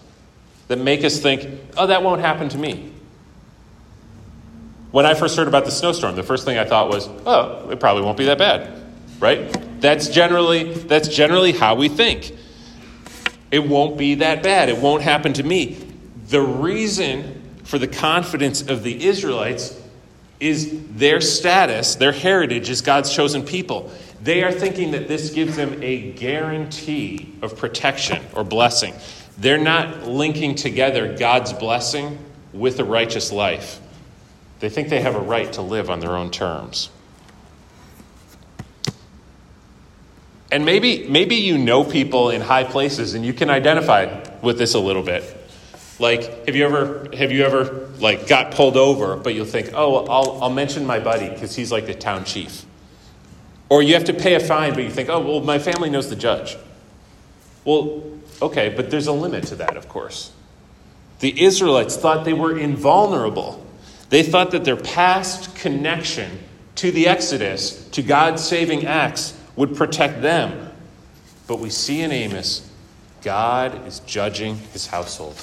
that 0.68 0.78
make 0.78 1.04
us 1.04 1.20
think, 1.20 1.48
"Oh, 1.78 1.88
that 1.88 2.04
won't 2.04 2.22
happen 2.22 2.50
to 2.50 2.58
me." 2.58 2.92
When 4.92 5.06
I 5.06 5.14
first 5.14 5.36
heard 5.36 5.48
about 5.48 5.66
the 5.66 5.72
snowstorm, 5.72 6.16
the 6.16 6.24
first 6.24 6.46
thing 6.46 6.58
I 6.58 6.66
thought 6.66 6.90
was, 6.90 7.10
"Oh, 7.26 7.70
it 7.70 7.80
probably 7.80 8.04
won't 8.04 8.18
be 8.18 8.26
that 8.26 8.38
bad." 8.38 8.70
Right? 9.20 9.82
That's 9.82 10.10
generally 10.10 10.74
that's 10.74 11.08
generally 11.08 11.52
how 11.52 11.76
we 11.76 11.90
think. 11.90 12.34
It 13.52 13.68
won't 13.68 13.98
be 13.98 14.16
that 14.16 14.44
bad. 14.44 14.70
It 14.70 14.78
won't 14.78 15.02
happen 15.02 15.34
to 15.34 15.44
me. 15.44 15.78
The 16.30 16.42
reason 16.42 17.42
for 17.64 17.78
the 17.78 17.88
confidence 17.88 18.62
of 18.62 18.84
the 18.84 19.06
Israelites 19.06 19.76
is 20.40 20.76
their 20.92 21.22
status, 21.22 21.96
their 21.96 22.12
heritage 22.12 22.70
as 22.70 22.82
God's 22.82 23.14
chosen 23.14 23.44
people. 23.44 23.92
They 24.26 24.42
are 24.42 24.52
thinking 24.52 24.90
that 24.92 25.08
this 25.08 25.30
gives 25.30 25.56
them 25.56 25.84
a 25.84 26.12
guarantee 26.14 27.32
of 27.44 27.56
protection 27.60 28.24
or 28.34 28.44
blessing. 28.44 28.96
They're 29.38 29.60
not 29.60 30.08
linking 30.08 30.56
together 30.56 31.16
God's 31.16 31.54
blessing 31.54 32.18
with 32.52 32.80
a 32.80 32.84
righteous 32.84 33.32
life. 33.32 33.80
They 34.62 34.70
think 34.70 34.90
they 34.90 35.02
have 35.02 35.14
a 35.14 35.20
right 35.20 35.54
to 35.54 35.62
live 35.62 35.92
on 35.92 36.00
their 36.00 36.18
own 36.18 36.32
terms. 36.32 36.90
And 40.52 40.66
maybe, 40.66 41.08
maybe 41.08 41.36
you 41.36 41.60
know 41.60 41.84
people 41.84 42.32
in 42.32 42.42
high 42.42 42.64
places 42.64 43.14
and 43.14 43.24
you 43.24 43.34
can 43.34 43.52
identify 43.52 44.24
with 44.42 44.58
this 44.58 44.74
a 44.74 44.80
little 44.80 45.04
bit. 45.04 45.24
Like, 46.00 46.48
have 46.48 46.56
you 46.56 46.66
ever 46.66 47.10
have 47.16 47.32
you 47.32 47.44
ever 47.44 47.90
like 48.00 48.28
got 48.28 48.56
pulled 48.56 48.76
over, 48.76 49.18
but 49.18 49.36
you'll 49.36 49.46
think, 49.46 49.70
oh, 49.76 50.04
I'll 50.08 50.42
I'll 50.42 50.50
mention 50.50 50.84
my 50.84 50.98
buddy 50.98 51.30
because 51.30 51.56
he's 51.56 51.72
like 51.72 51.86
the 51.86 51.94
town 51.94 52.26
chief. 52.26 52.66
Or 53.70 53.82
you 53.82 53.94
have 53.96 54.06
to 54.06 54.14
pay 54.14 54.36
a 54.36 54.40
fine, 54.40 54.74
but 54.74 54.84
you 54.84 54.90
think, 54.90 55.10
oh, 55.10 55.20
well, 55.20 55.42
my 55.42 55.60
family 55.60 55.90
knows 55.90 56.10
the 56.10 56.16
judge. 56.16 56.58
Well, 57.64 58.04
okay, 58.42 58.70
but 58.70 58.92
there's 58.92 59.08
a 59.08 59.12
limit 59.12 59.46
to 59.48 59.56
that, 59.56 59.76
of 59.76 59.90
course. 59.90 60.32
The 61.20 61.44
Israelites 61.44 61.96
thought 61.96 62.26
they 62.26 62.34
were 62.34 62.58
invulnerable. 62.58 63.66
They 64.10 64.22
thought 64.22 64.52
that 64.52 64.66
their 64.66 64.76
past 64.76 65.56
connection 65.56 66.40
to 66.76 66.92
the 66.92 67.08
Exodus, 67.08 67.88
to 67.90 68.04
God's 68.04 68.44
saving 68.44 68.86
acts, 68.86 69.34
would 69.56 69.76
protect 69.76 70.22
them. 70.22 70.72
But 71.48 71.60
we 71.60 71.70
see 71.70 72.02
in 72.02 72.12
Amos, 72.12 72.70
God 73.22 73.88
is 73.88 74.00
judging 74.02 74.58
his 74.74 74.88
household. 74.88 75.42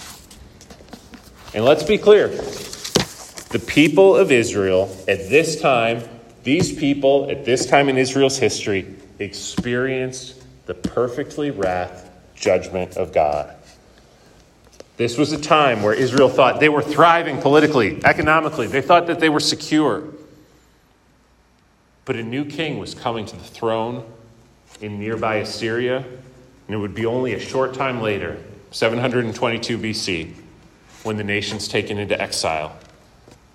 And 1.55 1.64
let's 1.64 1.83
be 1.83 1.99
clear 1.99 2.29
the 2.29 3.62
people 3.67 4.17
of 4.17 4.31
Israel 4.33 4.95
at 5.09 5.29
this 5.29 5.61
time, 5.61 6.02
these 6.42 6.76
people 6.76 7.30
at 7.30 7.44
this 7.44 7.66
time 7.66 7.88
in 7.88 7.96
Israel's 7.96 8.38
history, 8.38 8.94
experienced 9.18 10.42
the 10.66 10.75
perfectly 10.75 11.50
wrath 11.50 12.11
judgment 12.34 12.96
of 12.96 13.12
God. 13.12 13.54
This 14.96 15.16
was 15.16 15.32
a 15.32 15.40
time 15.40 15.82
where 15.82 15.94
Israel 15.94 16.28
thought 16.28 16.61
they 16.61 16.68
were 16.68 16.82
thriving 16.82 17.40
politically, 17.40 18.04
economically. 18.04 18.66
They 18.66 18.82
thought 18.82 19.06
that 19.06 19.20
they 19.20 19.28
were 19.28 19.40
secure. 19.40 20.04
But 22.04 22.16
a 22.16 22.22
new 22.22 22.44
king 22.44 22.78
was 22.78 22.94
coming 22.94 23.25
to 23.26 23.37
the 23.37 23.44
throne 23.44 24.04
in 24.80 24.99
nearby 24.99 25.37
Assyria, 25.37 25.99
and 25.99 26.75
it 26.75 26.76
would 26.76 26.94
be 26.94 27.06
only 27.06 27.34
a 27.34 27.40
short 27.40 27.75
time 27.75 28.00
later, 28.00 28.42
722 28.72 29.78
BC, 29.78 30.34
when 31.04 31.16
the 31.16 31.25
nation's 31.25 31.68
taken 31.68 31.99
into 31.99 32.20
exile. 32.20 32.76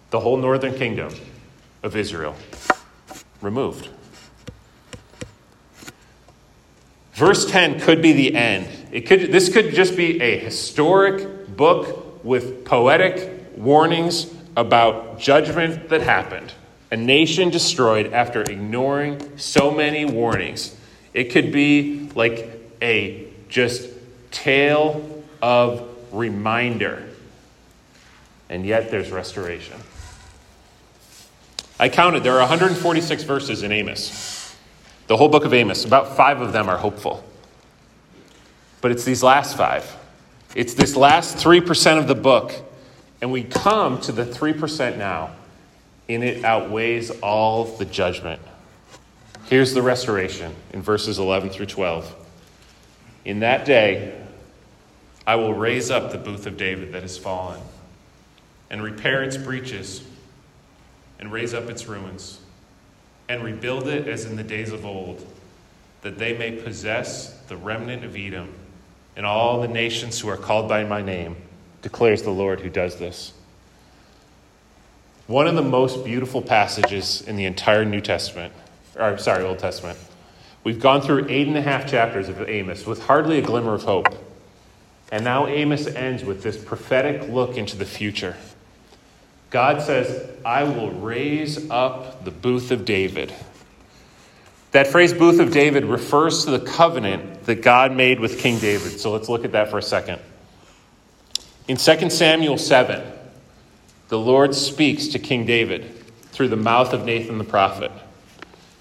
The 0.09 0.21
whole 0.21 0.37
northern 0.37 0.75
kingdom 0.75 1.13
of 1.83 1.95
Israel 1.95 2.35
removed. 3.41 3.89
Verse 7.13 7.49
10 7.49 7.79
could 7.79 8.01
be 8.01 8.13
the 8.13 8.35
end. 8.35 8.67
It 8.91 9.01
could, 9.01 9.31
this 9.31 9.49
could 9.49 9.73
just 9.73 9.97
be 9.97 10.21
a 10.21 10.37
historic 10.37 11.55
book 11.55 12.23
with 12.23 12.63
poetic 12.65 13.57
warnings 13.57 14.31
about 14.55 15.19
judgment 15.19 15.89
that 15.89 16.01
happened. 16.01 16.53
A 16.91 16.95
nation 16.95 17.49
destroyed 17.49 18.13
after 18.13 18.43
ignoring 18.43 19.37
so 19.37 19.71
many 19.71 20.05
warnings. 20.05 20.75
It 21.13 21.31
could 21.31 21.51
be 21.51 22.09
like 22.15 22.49
a 22.81 23.27
just 23.49 23.89
tale 24.31 25.23
of 25.41 25.89
reminder 26.11 27.07
and 28.49 28.65
yet 28.65 28.91
there's 28.91 29.11
restoration. 29.11 29.77
I 31.79 31.89
counted, 31.89 32.23
there 32.23 32.33
are 32.33 32.39
146 32.39 33.23
verses 33.23 33.61
in 33.61 33.71
Amos. 33.71 34.55
The 35.07 35.15
whole 35.15 35.29
book 35.29 35.45
of 35.45 35.53
Amos, 35.53 35.85
about 35.85 36.17
five 36.17 36.41
of 36.41 36.51
them 36.51 36.69
are 36.69 36.77
hopeful. 36.77 37.23
But 38.81 38.91
it's 38.91 39.03
these 39.03 39.21
last 39.21 39.55
five. 39.55 39.95
It's 40.55 40.73
this 40.73 40.95
last 40.95 41.37
3% 41.37 41.99
of 41.99 42.07
the 42.07 42.15
book. 42.15 42.53
And 43.21 43.31
we 43.31 43.43
come 43.43 43.99
to 44.01 44.11
the 44.11 44.25
3% 44.25 44.97
now, 44.97 45.31
and 46.09 46.23
it 46.23 46.43
outweighs 46.43 47.11
all 47.21 47.65
the 47.65 47.85
judgment. 47.85 48.41
Here's 49.45 49.73
the 49.73 49.81
restoration 49.81 50.55
in 50.73 50.81
verses 50.81 51.19
11 51.19 51.51
through 51.51 51.67
12. 51.67 52.13
In 53.25 53.39
that 53.39 53.65
day, 53.65 54.19
I 55.25 55.35
will 55.35 55.53
raise 55.53 55.91
up 55.91 56.11
the 56.11 56.17
booth 56.17 56.47
of 56.47 56.57
David 56.57 56.93
that 56.93 57.01
has 57.01 57.17
fallen 57.17 57.61
and 58.69 58.83
repair 58.83 59.23
its 59.23 59.37
breaches 59.37 60.03
and 61.19 61.31
raise 61.31 61.53
up 61.53 61.69
its 61.69 61.87
ruins 61.87 62.39
and 63.29 63.43
rebuild 63.43 63.87
it 63.87 64.07
as 64.07 64.25
in 64.25 64.35
the 64.35 64.43
days 64.43 64.71
of 64.71 64.85
old, 64.85 65.25
that 66.01 66.17
they 66.17 66.37
may 66.37 66.51
possess 66.51 67.33
the 67.47 67.57
remnant 67.57 68.03
of 68.03 68.15
Edom 68.15 68.53
and 69.15 69.25
all 69.25 69.61
the 69.61 69.67
nations 69.67 70.19
who 70.19 70.29
are 70.29 70.37
called 70.37 70.69
by 70.69 70.83
my 70.83 71.01
name, 71.01 71.35
declares 71.81 72.21
the 72.21 72.29
Lord 72.29 72.61
who 72.61 72.69
does 72.69 72.97
this. 72.97 73.33
One 75.25 75.47
of 75.47 75.55
the 75.55 75.61
most 75.61 76.05
beautiful 76.05 76.41
passages 76.41 77.21
in 77.21 77.35
the 77.35 77.45
entire 77.45 77.83
New 77.83 77.99
Testament, 77.99 78.53
or 78.95 79.17
sorry, 79.17 79.43
Old 79.43 79.59
Testament. 79.59 79.97
We've 80.63 80.79
gone 80.79 81.01
through 81.01 81.27
eight 81.29 81.47
and 81.47 81.57
a 81.57 81.61
half 81.61 81.89
chapters 81.89 82.29
of 82.29 82.47
Amos 82.47 82.85
with 82.85 83.03
hardly 83.03 83.39
a 83.39 83.41
glimmer 83.41 83.73
of 83.73 83.83
hope. 83.83 84.07
And 85.11 85.23
now 85.23 85.47
Amos 85.47 85.87
ends 85.87 86.23
with 86.23 86.43
this 86.43 86.57
prophetic 86.57 87.29
look 87.29 87.57
into 87.57 87.75
the 87.75 87.85
future. 87.85 88.35
God 89.49 89.81
says, 89.81 90.29
I 90.43 90.63
will 90.63 90.91
raise 90.91 91.69
up 91.69 92.25
the 92.25 92.31
booth 92.31 92.71
of 92.71 92.85
David. 92.85 93.33
That 94.71 94.87
phrase, 94.87 95.13
booth 95.13 95.39
of 95.39 95.51
David, 95.51 95.85
refers 95.85 96.45
to 96.45 96.51
the 96.51 96.59
covenant 96.59 97.45
that 97.45 97.61
God 97.61 97.93
made 97.93 98.19
with 98.19 98.39
King 98.39 98.59
David. 98.59 98.99
So 98.99 99.11
let's 99.11 99.29
look 99.29 99.45
at 99.45 99.53
that 99.53 99.69
for 99.69 99.77
a 99.77 99.83
second. 99.83 100.19
In 101.67 101.77
2 101.77 102.09
Samuel 102.09 102.57
7, 102.57 103.13
the 104.09 104.19
Lord 104.19 104.53
speaks 104.53 105.07
to 105.09 105.19
King 105.19 105.45
David 105.45 105.93
through 106.31 106.49
the 106.49 106.57
mouth 106.57 106.93
of 106.93 107.05
Nathan 107.05 107.37
the 107.37 107.43
prophet. 107.43 107.91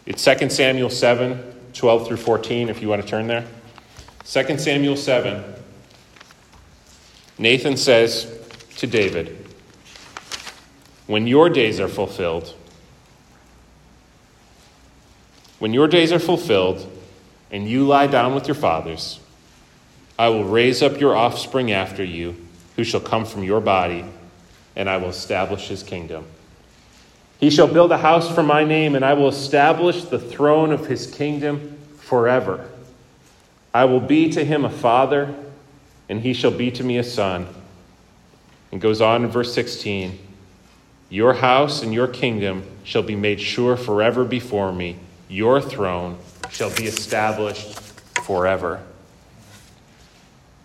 It's 0.04 0.24
2 0.24 0.50
Samuel 0.50 0.90
7, 0.90 1.42
12 1.72 2.06
through 2.06 2.16
14, 2.16 2.68
if 2.68 2.82
you 2.82 2.88
want 2.88 3.02
to 3.02 3.08
turn 3.08 3.26
there. 3.26 3.46
2 4.24 4.58
Samuel 4.58 4.96
7, 4.96 5.42
Nathan 7.38 7.76
says 7.76 8.30
to 8.76 8.86
David, 8.86 9.45
When 11.06 11.26
your 11.26 11.48
days 11.48 11.78
are 11.78 11.88
fulfilled, 11.88 12.52
when 15.58 15.72
your 15.72 15.88
days 15.88 16.12
are 16.12 16.18
fulfilled 16.18 16.86
and 17.50 17.68
you 17.68 17.86
lie 17.86 18.08
down 18.08 18.34
with 18.34 18.48
your 18.48 18.56
fathers, 18.56 19.20
I 20.18 20.28
will 20.28 20.44
raise 20.44 20.82
up 20.82 21.00
your 21.00 21.14
offspring 21.14 21.70
after 21.70 22.02
you, 22.02 22.36
who 22.74 22.84
shall 22.84 23.00
come 23.00 23.24
from 23.24 23.44
your 23.44 23.60
body, 23.60 24.04
and 24.74 24.90
I 24.90 24.96
will 24.96 25.08
establish 25.08 25.68
his 25.68 25.82
kingdom. 25.82 26.26
He 27.38 27.50
shall 27.50 27.68
build 27.68 27.92
a 27.92 27.98
house 27.98 28.34
for 28.34 28.42
my 28.42 28.64
name, 28.64 28.94
and 28.94 29.04
I 29.04 29.14
will 29.14 29.28
establish 29.28 30.04
the 30.04 30.18
throne 30.18 30.72
of 30.72 30.86
his 30.86 31.06
kingdom 31.06 31.78
forever. 31.98 32.68
I 33.72 33.84
will 33.84 34.00
be 34.00 34.30
to 34.32 34.44
him 34.44 34.64
a 34.64 34.70
father, 34.70 35.34
and 36.08 36.20
he 36.20 36.32
shall 36.32 36.50
be 36.50 36.70
to 36.72 36.82
me 36.82 36.98
a 36.98 37.04
son. 37.04 37.46
And 38.72 38.80
goes 38.80 39.00
on 39.00 39.24
in 39.24 39.30
verse 39.30 39.54
16 39.54 40.25
Your 41.08 41.34
house 41.34 41.82
and 41.82 41.94
your 41.94 42.08
kingdom 42.08 42.64
shall 42.84 43.02
be 43.02 43.16
made 43.16 43.40
sure 43.40 43.76
forever 43.76 44.24
before 44.24 44.72
me 44.72 44.98
your 45.28 45.60
throne 45.60 46.18
shall 46.50 46.74
be 46.74 46.84
established 46.84 47.78
forever. 48.22 48.82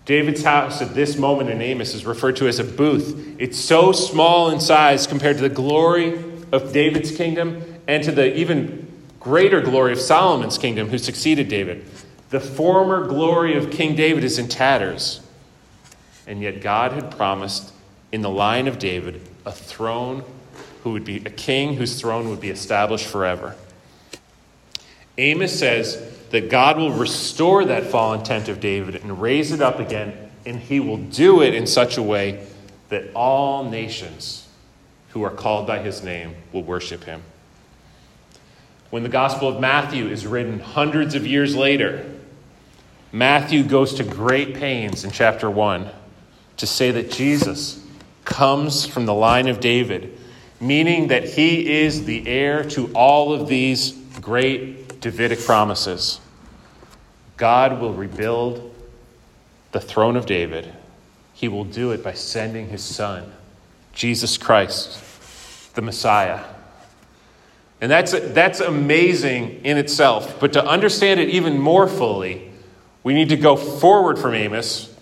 David's 0.06 0.44
house 0.44 0.82
at 0.82 0.94
this 0.94 1.18
moment 1.18 1.50
in 1.50 1.62
Amos 1.62 1.94
is 1.94 2.06
referred 2.06 2.36
to 2.38 2.48
as 2.48 2.60
a 2.60 2.64
booth. 2.64 3.36
It's 3.40 3.58
so 3.58 3.92
small 3.92 4.50
in 4.50 4.60
size 4.60 5.08
compared 5.08 5.38
to 5.38 5.44
the 5.44 5.50
glory 5.50 6.24
of 6.52 6.74
David's 6.74 7.16
kingdom 7.16 7.64
and 7.88 8.04
to 8.04 8.12
the 8.12 8.36
even 8.38 8.88
greater 9.20 9.62
glory 9.62 9.94
of 9.94 10.00
Solomon's 10.00 10.58
kingdom, 10.58 10.90
who 10.90 10.98
succeeded 10.98 11.48
David. 11.48 11.86
The 12.30 12.40
former 12.40 13.08
glory 13.08 13.56
of 13.56 13.72
King 13.72 13.96
David 13.96 14.24
is 14.24 14.40
in 14.40 14.48
tatters. 14.48 15.22
And 16.26 16.42
yet, 16.42 16.62
God 16.62 16.94
had 16.94 17.12
promised 17.12 17.72
in 18.12 18.22
the 18.22 18.30
line 18.30 18.68
of 18.68 18.80
David 18.80 19.22
a 19.46 19.52
throne 19.52 20.24
who 20.84 20.92
would 20.92 21.06
be 21.06 21.18
a 21.18 21.30
king 21.30 21.76
whose 21.76 22.00
throne 22.00 22.30
would 22.30 22.42
be 22.42 22.50
established 22.50 23.08
forever. 23.08 23.56
Amos 25.18 25.58
says 25.58 26.02
that 26.30 26.50
God 26.50 26.78
will 26.78 26.92
restore 26.92 27.66
that 27.66 27.86
fallen 27.86 28.24
tent 28.24 28.50
of 28.50 28.60
David 28.60 28.96
and 28.96 29.22
raise 29.22 29.52
it 29.52 29.62
up 29.62 29.80
again, 29.80 30.32
and 30.46 30.60
he 30.60 30.80
will 30.80 30.98
do 30.98 31.42
it 31.42 31.54
in 31.54 31.68
such 31.68 31.98
a 31.98 32.02
way 32.02 32.46
that 32.90 33.14
all 33.14 33.70
nations 33.70 34.48
who 35.10 35.24
are 35.24 35.32
called 35.32 35.68
by 35.68 35.80
his 35.80 36.04
name 36.04 36.36
will 36.52 36.64
worship 36.64 37.04
him. 37.04 37.22
When 38.90 39.04
the 39.04 39.10
Gospel 39.10 39.48
of 39.48 39.60
Matthew 39.60 40.08
is 40.08 40.26
written 40.26 40.60
hundreds 40.60 41.16
of 41.16 41.28
years 41.28 41.56
later, 41.56 42.06
Matthew 43.12 43.64
goes 43.64 43.94
to 43.96 44.04
great 44.04 44.56
pains 44.56 45.04
in 45.04 45.12
chapter 45.12 45.50
1 45.50 45.90
to 46.58 46.68
say 46.68 46.92
that 46.92 47.12
Jesus 47.12 47.86
comes 48.26 48.86
from 48.86 49.06
the 49.06 49.14
line 49.14 49.48
of 49.48 49.60
David, 49.60 50.18
meaning 50.60 51.08
that 51.08 51.24
he 51.24 51.82
is 51.82 52.06
the 52.06 52.28
heir 52.28 52.64
to 52.70 52.92
all 52.94 53.34
of 53.34 53.48
these 53.48 53.92
great 54.22 55.02
Davidic 55.02 55.40
promises. 55.40 56.20
God 57.38 57.82
will 57.82 57.94
rebuild 57.94 58.74
the 59.72 59.80
throne 59.80 60.16
of 60.16 60.26
David. 60.26 60.72
He 61.34 61.48
will 61.48 61.66
do 61.66 61.92
it 61.92 62.04
by 62.04 62.14
sending 62.14 62.70
his 62.70 62.84
son, 62.84 63.32
Jesus 63.94 64.38
Christ, 64.38 65.74
the 65.74 65.82
Messiah. 65.82 66.42
And 67.82 67.90
that's, 67.90 68.12
that's 68.12 68.60
amazing 68.60 69.62
in 69.66 69.78
itself. 69.78 70.40
But 70.40 70.54
to 70.54 70.64
understand 70.64 71.20
it 71.20 71.30
even 71.30 71.58
more 71.58 71.88
fully, 71.88 72.52
we 73.04 73.16
need 73.16 73.30
to 73.30 73.38
go 73.38 73.56
forward 73.56 74.20
from 74.20 74.36
Amos, 74.36 74.96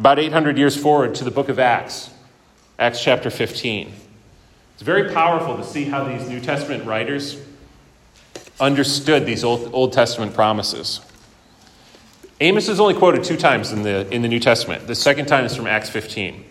about 0.00 0.18
800 0.18 0.58
years 0.58 0.76
forward, 0.76 1.14
to 1.14 1.24
the 1.24 1.30
book 1.30 1.48
of 1.48 1.60
Acts, 1.60 2.10
Acts 2.78 3.02
chapter 3.02 3.30
15. 3.30 3.90
It's 4.74 4.82
very 4.82 5.10
powerful 5.10 5.56
to 5.56 5.64
see 5.64 5.84
how 5.84 6.04
these 6.04 6.28
New 6.28 6.40
Testament 6.40 6.84
writers 6.84 7.40
understood 8.60 9.24
these 9.24 9.44
Old, 9.44 9.70
Old 9.72 9.94
Testament 9.94 10.34
promises. 10.34 11.00
Amos 12.38 12.68
is 12.68 12.78
only 12.78 12.92
quoted 12.92 13.24
two 13.24 13.38
times 13.38 13.72
in 13.72 13.82
the, 13.82 14.06
in 14.12 14.20
the 14.20 14.28
New 14.28 14.40
Testament. 14.40 14.86
The 14.86 14.94
second 14.94 15.24
time 15.24 15.46
is 15.46 15.56
from 15.56 15.66
Acts 15.66 15.88
15. 15.88 16.44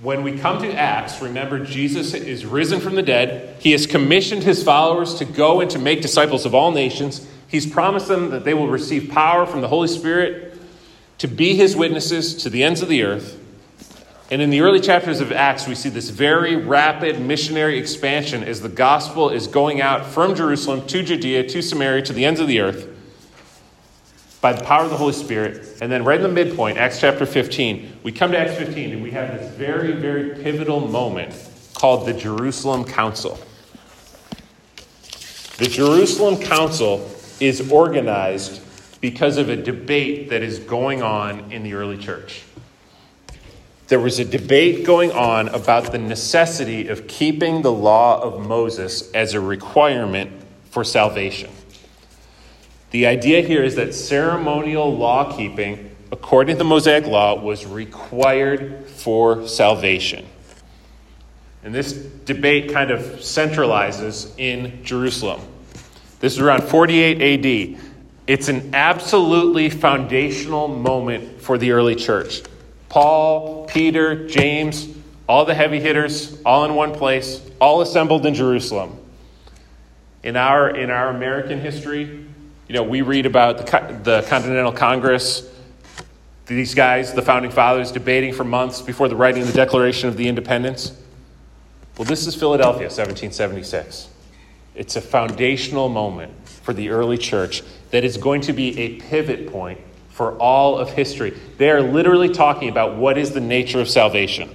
When 0.00 0.22
we 0.22 0.38
come 0.38 0.62
to 0.62 0.72
Acts, 0.72 1.20
remember 1.20 1.64
Jesus 1.64 2.14
is 2.14 2.46
risen 2.46 2.78
from 2.78 2.94
the 2.94 3.02
dead. 3.02 3.56
He 3.60 3.72
has 3.72 3.84
commissioned 3.84 4.44
his 4.44 4.62
followers 4.62 5.16
to 5.16 5.24
go 5.24 5.60
and 5.60 5.68
to 5.72 5.80
make 5.80 6.02
disciples 6.02 6.46
of 6.46 6.54
all 6.54 6.70
nations. 6.70 7.26
He's 7.48 7.66
promised 7.66 8.06
them 8.06 8.30
that 8.30 8.44
they 8.44 8.54
will 8.54 8.68
receive 8.68 9.10
power 9.10 9.44
from 9.44 9.60
the 9.60 9.68
Holy 9.68 9.88
Spirit 9.88 10.56
to 11.18 11.26
be 11.26 11.56
his 11.56 11.74
witnesses 11.74 12.36
to 12.44 12.50
the 12.50 12.62
ends 12.62 12.80
of 12.80 12.88
the 12.88 13.02
earth. 13.02 13.41
And 14.32 14.40
in 14.40 14.48
the 14.48 14.62
early 14.62 14.80
chapters 14.80 15.20
of 15.20 15.30
Acts, 15.30 15.68
we 15.68 15.74
see 15.74 15.90
this 15.90 16.08
very 16.08 16.56
rapid 16.56 17.20
missionary 17.20 17.76
expansion 17.76 18.42
as 18.42 18.62
the 18.62 18.68
gospel 18.70 19.28
is 19.28 19.46
going 19.46 19.82
out 19.82 20.06
from 20.06 20.34
Jerusalem 20.34 20.86
to 20.86 21.02
Judea 21.02 21.46
to 21.50 21.60
Samaria 21.60 22.00
to 22.00 22.14
the 22.14 22.24
ends 22.24 22.40
of 22.40 22.48
the 22.48 22.60
earth 22.60 22.88
by 24.40 24.54
the 24.54 24.64
power 24.64 24.84
of 24.84 24.90
the 24.90 24.96
Holy 24.96 25.12
Spirit. 25.12 25.76
And 25.82 25.92
then, 25.92 26.02
right 26.02 26.16
in 26.16 26.22
the 26.22 26.30
midpoint, 26.30 26.78
Acts 26.78 26.98
chapter 26.98 27.26
15, 27.26 27.98
we 28.04 28.10
come 28.10 28.32
to 28.32 28.38
Acts 28.38 28.56
15 28.56 28.92
and 28.92 29.02
we 29.02 29.10
have 29.10 29.38
this 29.38 29.54
very, 29.54 29.92
very 29.92 30.42
pivotal 30.42 30.80
moment 30.80 31.34
called 31.74 32.06
the 32.06 32.14
Jerusalem 32.14 32.86
Council. 32.86 33.38
The 35.58 35.66
Jerusalem 35.66 36.40
Council 36.40 37.06
is 37.38 37.70
organized 37.70 38.62
because 39.02 39.36
of 39.36 39.50
a 39.50 39.56
debate 39.56 40.30
that 40.30 40.42
is 40.42 40.58
going 40.58 41.02
on 41.02 41.52
in 41.52 41.62
the 41.62 41.74
early 41.74 41.98
church 41.98 42.44
there 43.92 44.00
was 44.00 44.18
a 44.18 44.24
debate 44.24 44.86
going 44.86 45.12
on 45.12 45.48
about 45.48 45.92
the 45.92 45.98
necessity 45.98 46.88
of 46.88 47.06
keeping 47.06 47.60
the 47.60 47.70
law 47.70 48.22
of 48.22 48.40
Moses 48.40 49.12
as 49.12 49.34
a 49.34 49.40
requirement 49.40 50.32
for 50.70 50.82
salvation. 50.82 51.50
The 52.92 53.06
idea 53.06 53.42
here 53.42 53.62
is 53.62 53.74
that 53.74 53.92
ceremonial 53.92 54.96
law 54.96 55.36
keeping, 55.36 55.94
according 56.10 56.54
to 56.54 56.58
the 56.60 56.64
Mosaic 56.64 57.06
law, 57.06 57.38
was 57.38 57.66
required 57.66 58.86
for 58.88 59.46
salvation. 59.46 60.24
And 61.62 61.74
this 61.74 61.92
debate 61.92 62.72
kind 62.72 62.90
of 62.90 63.00
centralizes 63.20 64.32
in 64.38 64.82
Jerusalem. 64.82 65.42
This 66.20 66.32
is 66.32 66.38
around 66.38 66.62
48 66.62 67.20
AD. 67.76 67.82
It's 68.26 68.48
an 68.48 68.74
absolutely 68.74 69.68
foundational 69.68 70.66
moment 70.66 71.42
for 71.42 71.58
the 71.58 71.72
early 71.72 71.94
church. 71.94 72.40
Paul, 72.92 73.64
Peter, 73.68 74.28
James, 74.28 74.86
all 75.26 75.46
the 75.46 75.54
heavy 75.54 75.80
hitters, 75.80 76.38
all 76.44 76.66
in 76.66 76.74
one 76.74 76.92
place, 76.92 77.40
all 77.58 77.80
assembled 77.80 78.26
in 78.26 78.34
Jerusalem. 78.34 78.98
In 80.22 80.36
our, 80.36 80.68
in 80.68 80.90
our 80.90 81.08
American 81.08 81.58
history, 81.58 82.02
you 82.02 82.74
know, 82.74 82.82
we 82.82 83.00
read 83.00 83.24
about 83.24 83.56
the, 83.56 84.00
the 84.02 84.26
Continental 84.28 84.72
Congress, 84.72 85.50
these 86.44 86.74
guys, 86.74 87.14
the 87.14 87.22
founding 87.22 87.50
fathers, 87.50 87.92
debating 87.92 88.34
for 88.34 88.44
months 88.44 88.82
before 88.82 89.08
the 89.08 89.16
writing 89.16 89.40
of 89.40 89.48
the 89.48 89.54
Declaration 89.54 90.10
of 90.10 90.18
the 90.18 90.28
Independence. 90.28 90.94
Well, 91.96 92.04
this 92.04 92.26
is 92.26 92.34
Philadelphia, 92.34 92.88
1776. 92.88 94.10
It's 94.74 94.96
a 94.96 95.00
foundational 95.00 95.88
moment 95.88 96.46
for 96.46 96.74
the 96.74 96.90
early 96.90 97.16
church 97.16 97.62
that 97.90 98.04
is 98.04 98.18
going 98.18 98.42
to 98.42 98.52
be 98.52 98.78
a 98.78 99.00
pivot 99.00 99.50
point 99.50 99.80
for 100.12 100.36
all 100.38 100.78
of 100.78 100.90
history. 100.90 101.36
They 101.58 101.70
are 101.70 101.80
literally 101.80 102.28
talking 102.28 102.68
about 102.68 102.96
what 102.96 103.18
is 103.18 103.32
the 103.32 103.40
nature 103.40 103.80
of 103.80 103.88
salvation. 103.88 104.50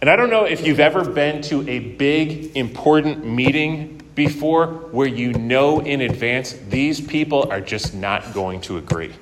And 0.00 0.08
I 0.08 0.16
don't 0.16 0.30
know 0.30 0.44
if 0.44 0.66
you've 0.66 0.80
ever 0.80 1.08
been 1.08 1.42
to 1.42 1.68
a 1.68 1.78
big, 1.78 2.56
important 2.56 3.26
meeting 3.26 4.00
before 4.14 4.66
where 4.66 5.06
you 5.06 5.32
know 5.32 5.80
in 5.80 6.00
advance 6.00 6.52
these 6.68 7.00
people 7.00 7.50
are 7.50 7.60
just 7.60 7.94
not 7.94 8.32
going 8.32 8.60
to 8.62 8.78
agree. 8.78 9.12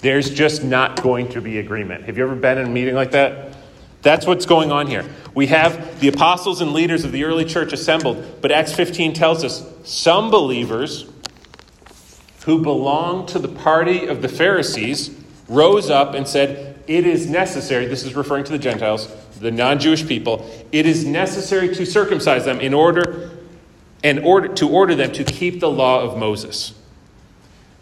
There's 0.00 0.30
just 0.30 0.64
not 0.64 1.02
going 1.02 1.28
to 1.30 1.40
be 1.40 1.58
agreement. 1.58 2.04
Have 2.04 2.16
you 2.16 2.24
ever 2.24 2.34
been 2.34 2.58
in 2.58 2.66
a 2.66 2.70
meeting 2.70 2.94
like 2.94 3.10
that? 3.10 3.56
That's 4.02 4.26
what's 4.26 4.46
going 4.46 4.72
on 4.72 4.86
here. 4.86 5.04
We 5.34 5.48
have 5.48 6.00
the 6.00 6.08
apostles 6.08 6.62
and 6.62 6.72
leaders 6.72 7.04
of 7.04 7.12
the 7.12 7.24
early 7.24 7.44
church 7.44 7.72
assembled, 7.72 8.40
but 8.40 8.50
Acts 8.50 8.72
15 8.72 9.12
tells 9.12 9.44
us 9.44 9.66
some 9.84 10.30
believers 10.30 11.09
who 12.44 12.62
belonged 12.62 13.28
to 13.28 13.38
the 13.38 13.48
party 13.48 14.06
of 14.06 14.22
the 14.22 14.28
Pharisees 14.28 15.14
rose 15.48 15.90
up 15.90 16.14
and 16.14 16.26
said, 16.26 16.82
It 16.86 17.06
is 17.06 17.28
necessary, 17.28 17.86
this 17.86 18.04
is 18.04 18.14
referring 18.14 18.44
to 18.44 18.52
the 18.52 18.58
Gentiles, 18.58 19.08
the 19.40 19.50
non 19.50 19.78
Jewish 19.78 20.06
people, 20.06 20.48
it 20.72 20.86
is 20.86 21.04
necessary 21.04 21.74
to 21.74 21.86
circumcise 21.86 22.44
them 22.44 22.60
in 22.60 22.74
order 22.74 23.30
and 24.02 24.20
order 24.20 24.48
to 24.48 24.68
order 24.68 24.94
them 24.94 25.12
to 25.12 25.24
keep 25.24 25.60
the 25.60 25.70
law 25.70 26.02
of 26.02 26.16
Moses. 26.16 26.74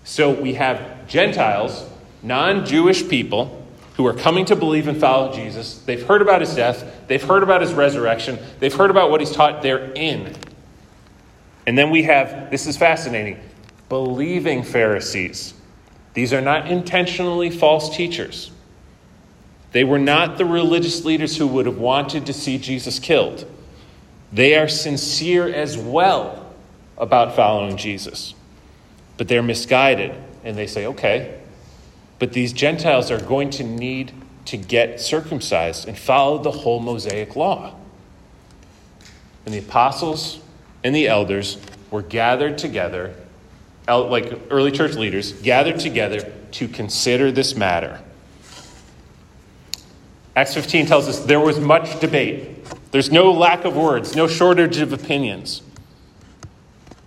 So 0.05 0.33
we 0.33 0.55
have 0.55 1.07
Gentiles, 1.07 1.88
non 2.23 2.64
Jewish 2.64 3.09
people, 3.09 3.55
who 3.97 4.07
are 4.07 4.14
coming 4.14 4.44
to 4.47 4.57
believe 4.57 4.88
and 4.88 4.99
follow 4.99 5.33
Jesus. 5.33 5.81
They've 5.81 6.05
heard 6.05 6.23
about 6.23 6.40
his 6.40 6.55
death, 6.55 7.09
they've 7.09 7.23
heard 7.23 7.42
about 7.42 7.61
his 7.61 7.73
resurrection, 7.75 8.38
they've 8.59 8.75
heard 8.75 8.90
about 8.90 9.11
what 9.11 9.21
he's 9.21 9.33
taught. 9.33 9.62
They're 9.62 9.92
in. 9.92 10.35
And 11.66 11.77
then 11.77 11.90
we 11.90 12.05
have 12.05 12.51
this 12.51 12.66
is 12.66 12.77
fascinating 12.77 13.38
believing 13.88 14.62
Pharisees. 14.62 15.55
These 16.14 16.33
are 16.33 16.40
not 16.40 16.68
intentionally 16.68 17.51
false 17.51 17.96
teachers. 17.96 18.51
They 19.72 19.85
were 19.85 19.98
not 19.98 20.38
the 20.38 20.44
religious 20.44 21.05
leaders 21.05 21.37
who 21.37 21.46
would 21.46 21.66
have 21.66 21.79
wanted 21.79 22.27
to 22.27 22.33
see 22.33 22.59
Jesus 22.59 22.98
killed. 22.98 23.46
They 24.33 24.57
are 24.57 24.68
sincere 24.68 25.48
as 25.48 25.77
well 25.77 26.53
about 26.96 27.37
following 27.37 27.77
Jesus. 27.77 28.35
But 29.16 29.29
they're 29.29 29.42
misguided 29.42 30.14
and 30.44 30.57
they 30.57 30.66
say, 30.66 30.87
okay, 30.87 31.38
but 32.18 32.33
these 32.33 32.53
Gentiles 32.53 33.11
are 33.11 33.20
going 33.20 33.51
to 33.51 33.64
need 33.64 34.12
to 34.46 34.57
get 34.57 35.01
circumcised 35.01 35.87
and 35.87 35.96
follow 35.96 36.38
the 36.38 36.51
whole 36.51 36.81
Mosaic 36.81 37.37
law. 37.37 37.74
And 39.44 39.55
the 39.55 39.59
apostles 39.59 40.40
and 40.83 40.94
the 40.94 41.07
elders 41.07 41.59
were 41.90 42.03
gathered 42.03 42.59
together, 42.59 43.14
like 43.96 44.33
early 44.51 44.70
church 44.70 44.94
leaders, 44.94 45.33
gathered 45.33 45.79
together 45.79 46.33
to 46.53 46.68
consider 46.68 47.33
this 47.33 47.57
matter. 47.57 48.01
Acts 50.37 50.55
15 50.55 50.87
tells 50.87 51.09
us 51.09 51.20
there 51.20 51.40
was 51.40 51.59
much 51.59 51.98
debate. 52.01 52.64
There's 52.92 53.11
no 53.11 53.33
lack 53.33 53.64
of 53.64 53.77
words, 53.77 54.14
no 54.14 54.29
shortage 54.29 54.79
of 54.79 54.92
opinions. 54.92 55.62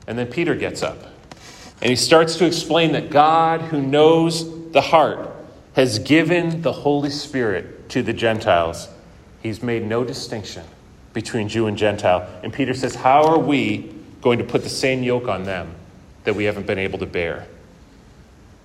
And 0.06 0.18
then 0.18 0.28
Peter 0.28 0.56
gets 0.56 0.84
up 0.84 0.98
and 1.82 1.90
he 1.90 1.96
starts 1.96 2.38
to 2.38 2.46
explain 2.46 2.92
that 2.92 3.10
God, 3.10 3.62
who 3.62 3.82
knows 3.82 4.72
the 4.72 4.82
heart, 4.82 5.30
has 5.74 6.00
given 6.00 6.62
the 6.62 6.74
Holy 6.74 7.10
Spirit 7.10 7.90
to 7.90 8.04
the 8.04 8.14
Gentiles. 8.14 8.90
He's 9.42 9.64
made 9.64 9.86
no 9.86 10.04
distinction 10.04 10.64
between 11.14 11.48
Jew 11.48 11.68
and 11.68 11.78
Gentile. 11.78 12.28
And 12.44 12.54
Peter 12.54 12.74
says, 12.74 12.96
How 12.96 13.24
are 13.24 13.40
we 13.40 13.96
going 14.22 14.38
to 14.38 14.44
put 14.44 14.64
the 14.64 14.70
same 14.70 15.02
yoke 15.02 15.28
on 15.28 15.44
them 15.44 15.74
that 16.24 16.36
we 16.36 16.46
haven't 16.46 16.68
been 16.68 16.80
able 16.80 17.00
to 17.00 17.06
bear? 17.06 17.48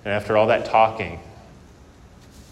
And 0.05 0.13
after 0.13 0.37
all 0.37 0.47
that 0.47 0.65
talking, 0.65 1.19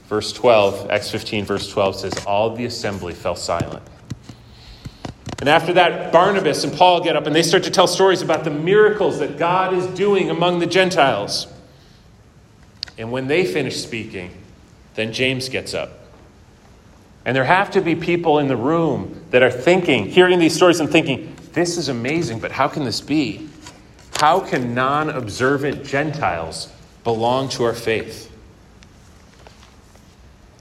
verse 0.08 0.34
12, 0.34 0.90
Acts 0.90 1.12
15, 1.12 1.46
verse 1.46 1.70
12 1.70 1.96
says, 1.96 2.26
All 2.26 2.56
the 2.56 2.66
assembly 2.66 3.14
fell 3.14 3.36
silent. 3.36 3.84
And 5.40 5.50
after 5.50 5.74
that, 5.74 6.12
Barnabas 6.12 6.64
and 6.64 6.74
Paul 6.74 7.04
get 7.04 7.16
up 7.16 7.28
and 7.28 7.36
they 7.36 7.44
start 7.44 7.64
to 7.64 7.72
tell 7.72 7.88
stories 7.88 8.22
about 8.22 8.44
the 8.44 8.52
miracles 8.52 9.20
that 9.20 9.38
God 9.38 9.74
is 9.74 9.86
doing 9.88 10.30
among 10.30 10.60
the 10.60 10.66
Gentiles. 10.66 11.48
And 12.98 13.12
when 13.12 13.28
they 13.28 13.46
finish 13.46 13.82
speaking, 13.82 14.32
then 14.96 15.12
James 15.12 15.50
gets 15.50 15.74
up. 15.74 15.92
And 17.26 17.36
there 17.36 17.44
have 17.44 17.72
to 17.72 17.82
be 17.82 17.96
people 17.96 18.40
in 18.40 18.48
the 18.48 18.56
room 18.56 19.26
that 19.32 19.44
are 19.44 19.52
thinking, 19.52 20.06
hearing 20.06 20.40
these 20.40 20.56
stories 20.56 20.80
and 20.80 20.90
thinking, 20.90 21.36
this 21.54 21.78
is 21.78 21.90
amazing, 21.90 22.40
but 22.40 22.52
how 22.52 22.68
can 22.68 22.86
this 22.86 23.02
be? 23.02 23.50
How 24.26 24.40
can 24.40 24.74
non 24.74 25.12
observant 25.12 25.86
Gentiles 25.86 26.74
belong 27.04 27.48
to 27.50 27.64
our 27.64 27.76
faith? 27.76 28.32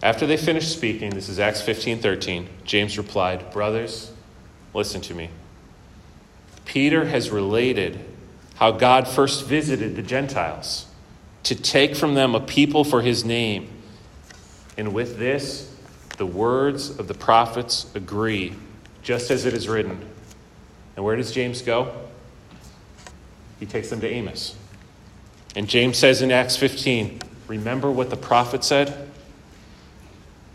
After 0.02 0.26
they 0.26 0.36
finished 0.36 0.70
speaking, 0.70 1.08
this 1.08 1.30
is 1.30 1.40
Acts 1.40 1.62
15 1.62 2.00
13, 2.00 2.46
James 2.66 2.98
replied, 2.98 3.50
Brothers, 3.52 4.12
listen 4.74 5.00
to 5.00 5.14
me. 5.14 5.30
Peter 6.66 7.06
has 7.06 7.30
related 7.30 8.04
how 8.56 8.70
God 8.70 9.08
first 9.08 9.46
visited 9.46 9.96
the 9.96 10.02
Gentiles 10.02 10.84
to 11.44 11.54
take 11.54 11.96
from 11.96 12.12
them 12.12 12.34
a 12.34 12.40
people 12.40 12.84
for 12.84 13.00
his 13.00 13.24
name. 13.24 13.70
And 14.76 14.92
with 14.92 15.18
this, 15.18 15.74
the 16.18 16.26
words 16.26 16.98
of 16.98 17.08
the 17.08 17.14
prophets 17.14 17.90
agree, 17.94 18.56
just 19.02 19.30
as 19.30 19.46
it 19.46 19.54
is 19.54 19.68
written. 19.68 20.06
And 20.96 21.04
where 21.06 21.16
does 21.16 21.32
James 21.32 21.62
go? 21.62 22.04
He 23.60 23.66
takes 23.66 23.90
them 23.90 24.00
to 24.00 24.08
Amos. 24.08 24.56
And 25.56 25.68
James 25.68 25.96
says 25.96 26.22
in 26.22 26.32
Acts 26.32 26.56
15, 26.56 27.20
Remember 27.46 27.90
what 27.90 28.10
the 28.10 28.16
prophet 28.16 28.64
said? 28.64 29.08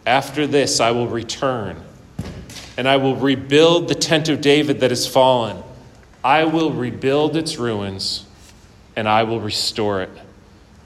After 0.06 0.48
this, 0.48 0.80
I 0.80 0.92
will 0.92 1.08
return, 1.08 1.82
and 2.78 2.88
I 2.88 2.98
will 2.98 3.16
rebuild 3.16 3.88
the 3.88 3.96
tent 3.96 4.28
of 4.28 4.42
David 4.42 4.80
that 4.80 4.92
has 4.92 5.08
fallen. 5.08 5.64
I 6.24 6.46
will 6.46 6.72
rebuild 6.72 7.38
its 7.38 7.58
ruins, 7.58 8.26
and 8.96 9.08
I 9.08 9.24
will 9.24 9.40
restore 9.40 10.02
it 10.02 10.10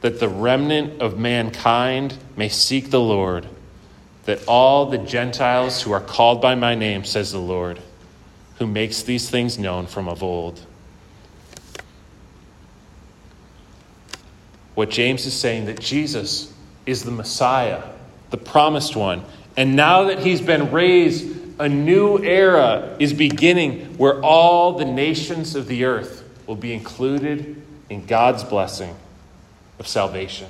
that 0.03 0.19
the 0.19 0.27
remnant 0.27 1.01
of 1.01 1.17
mankind 1.17 2.17
may 2.35 2.49
seek 2.49 2.89
the 2.89 2.99
Lord, 2.99 3.47
that 4.25 4.45
all 4.49 4.85
the 4.85 4.97
Gentiles 4.97 5.81
who 5.81 5.93
are 5.93 6.01
called 6.01 6.41
by 6.41 6.55
my 6.55 6.75
name, 6.75 7.05
says 7.05 7.31
the 7.31 7.39
Lord, 7.39 7.79
who 8.57 8.67
makes 8.67 9.01
these 9.01 9.29
things 9.29 9.57
known 9.57 9.87
from 9.87 10.09
of 10.09 10.21
old. 10.21 10.59
What 14.75 14.89
James 14.89 15.25
is 15.25 15.33
saying 15.33 15.65
that 15.65 15.79
Jesus 15.79 16.53
is 16.85 17.03
the 17.03 17.11
Messiah, 17.11 17.83
the 18.31 18.37
promised 18.37 18.95
one. 18.95 19.23
And 19.55 19.75
now 19.75 20.05
that 20.05 20.19
he's 20.19 20.41
been 20.41 20.71
raised, 20.71 21.59
a 21.59 21.69
new 21.69 22.17
era 22.17 22.95
is 22.99 23.13
beginning 23.13 23.97
where 23.97 24.21
all 24.21 24.77
the 24.77 24.85
nations 24.85 25.55
of 25.55 25.67
the 25.67 25.85
earth 25.85 26.23
will 26.47 26.55
be 26.55 26.73
included 26.73 27.61
in 27.89 28.05
God's 28.05 28.43
blessing 28.43 28.95
of 29.77 29.87
salvation. 29.87 30.47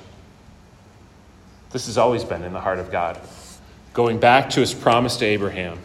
This 1.70 1.86
has 1.86 1.98
always 1.98 2.24
been 2.24 2.42
in 2.42 2.52
the 2.52 2.60
heart 2.60 2.78
of 2.78 2.90
God, 2.90 3.20
going 3.92 4.18
back 4.18 4.50
to 4.50 4.60
his 4.60 4.72
promise 4.72 5.16
to 5.18 5.26
Abraham. 5.26 5.78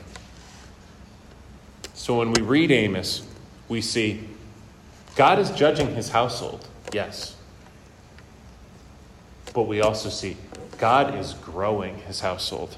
So 1.93 2.19
when 2.19 2.31
we 2.31 2.41
read 2.41 2.71
Amos, 2.71 3.27
we 3.67 3.81
see 3.81 4.23
God 5.15 5.39
is 5.39 5.51
judging 5.51 5.93
his 5.95 6.09
household, 6.09 6.65
yes. 6.93 7.35
But 9.59 9.67
we 9.67 9.81
also 9.81 10.07
see 10.07 10.37
God 10.77 11.15
is 11.15 11.33
growing 11.33 11.97
his 12.03 12.21
household. 12.21 12.77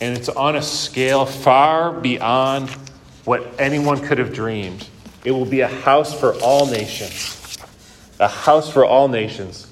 And 0.00 0.18
it's 0.18 0.28
on 0.28 0.56
a 0.56 0.60
scale 0.60 1.24
far 1.24 1.92
beyond 1.92 2.68
what 3.24 3.48
anyone 3.60 4.04
could 4.04 4.18
have 4.18 4.32
dreamed. 4.32 4.88
It 5.24 5.30
will 5.30 5.44
be 5.44 5.60
a 5.60 5.68
house 5.68 6.18
for 6.18 6.34
all 6.40 6.66
nations 6.66 7.56
a 8.18 8.26
house 8.26 8.68
for 8.72 8.84
all 8.84 9.06
nations. 9.06 9.68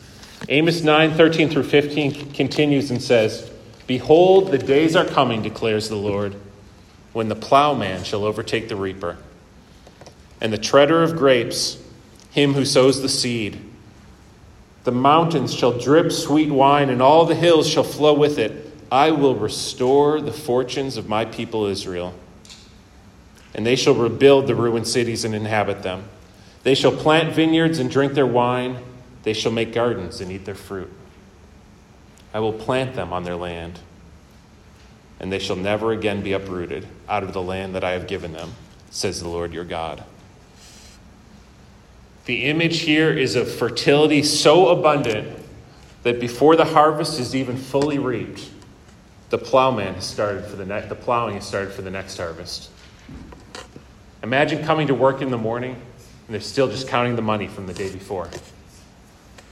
Amos 0.49 0.83
9 0.83 1.15
13 1.15 1.49
through 1.49 1.65
15 1.65 2.31
continues 2.33 2.93
and 2.93 3.03
says, 3.03 3.51
Behold, 3.89 4.53
the 4.53 4.59
days 4.59 4.95
are 4.95 5.05
coming, 5.05 5.43
declares 5.43 5.89
the 5.89 5.97
Lord, 5.97 6.37
when 7.15 7.29
the 7.29 7.35
plowman 7.35 8.05
shall 8.05 8.25
overtake 8.25 8.69
the 8.69 8.77
reaper, 8.77 9.19
and 10.41 10.53
the 10.53 10.59
treader 10.59 11.03
of 11.03 11.17
grapes, 11.17 11.83
him 12.31 12.55
who 12.55 12.65
sows 12.65 13.03
the 13.03 13.09
seed. 13.09 13.61
The 14.87 14.93
mountains 14.93 15.53
shall 15.53 15.77
drip 15.77 16.13
sweet 16.13 16.49
wine, 16.49 16.91
and 16.91 17.03
all 17.03 17.27
the 17.27 17.35
hills 17.35 17.69
shall 17.69 17.83
flow 17.83 18.15
with 18.15 18.39
it. 18.39 18.73
I 18.89 19.11
will 19.11 19.35
restore 19.35 20.21
the 20.21 20.31
fortunes 20.31 20.97
of 20.97 21.09
my 21.09 21.25
people 21.25 21.67
Israel, 21.67 22.15
and 23.53 23.67
they 23.67 23.75
shall 23.75 23.95
rebuild 23.95 24.47
the 24.47 24.55
ruined 24.55 24.87
cities 24.87 25.25
and 25.25 25.35
inhabit 25.35 25.83
them. 25.83 26.05
They 26.63 26.77
shall 26.77 26.93
plant 26.93 27.35
vineyards 27.35 27.81
and 27.81 27.91
drink 27.91 28.13
their 28.13 28.29
wine. 28.29 28.79
They 29.25 29.33
shall 29.33 29.51
make 29.51 29.75
gardens 29.75 30.21
and 30.21 30.31
eat 30.31 30.45
their 30.45 30.55
fruit. 30.55 30.93
I 32.33 32.39
will 32.39 32.53
plant 32.53 32.95
them 32.95 33.13
on 33.13 33.25
their 33.25 33.35
land, 33.35 33.81
and 35.19 35.33
they 35.33 35.41
shall 35.41 35.57
never 35.57 35.91
again 35.91 36.23
be 36.23 36.33
uprooted 36.33 36.87
out 37.09 37.25
of 37.25 37.33
the 37.33 37.43
land 37.43 37.75
that 37.75 37.83
I 37.83 37.91
have 37.91 38.07
given 38.07 38.35
them, 38.35 38.53
says 38.91 39.21
the 39.21 39.29
Lord 39.29 39.53
your 39.53 39.65
God. 39.65 40.05
The 42.27 42.45
image 42.45 42.81
here 42.81 43.11
is 43.11 43.37
of 43.37 43.51
fertility 43.51 44.23
so 44.23 44.69
abundant 44.69 45.39
that 46.03 46.21
before 46.21 46.57
the 46.57 46.65
harvest 46.65 47.19
is 47.19 47.35
even 47.35 47.57
fully 47.57 47.99
reaped, 47.99 48.51
the 49.31 49.39
plowman 49.39 49.95
has 49.95 50.05
started 50.05 50.45
for 50.45 50.57
the 50.57 50.67
next, 50.67 50.89
the 50.89 50.95
plowing 50.95 51.35
has 51.35 51.47
started 51.47 51.73
for 51.73 51.83
the 51.83 51.91
next 51.91 52.17
harvest. 52.17 52.71
Imagine 54.23 54.65
coming 54.65 54.89
to 54.89 54.95
work 54.95 55.23
in 55.23 55.31
the 55.31 55.39
morning 55.39 55.75
and 55.75 56.35
they're 56.35 56.41
still 56.41 56.69
just 56.69 56.89
counting 56.89 57.15
the 57.15 57.23
money 57.23 57.47
from 57.47 57.67
the 57.67 57.75
day 57.75 57.93
before. 57.93 58.29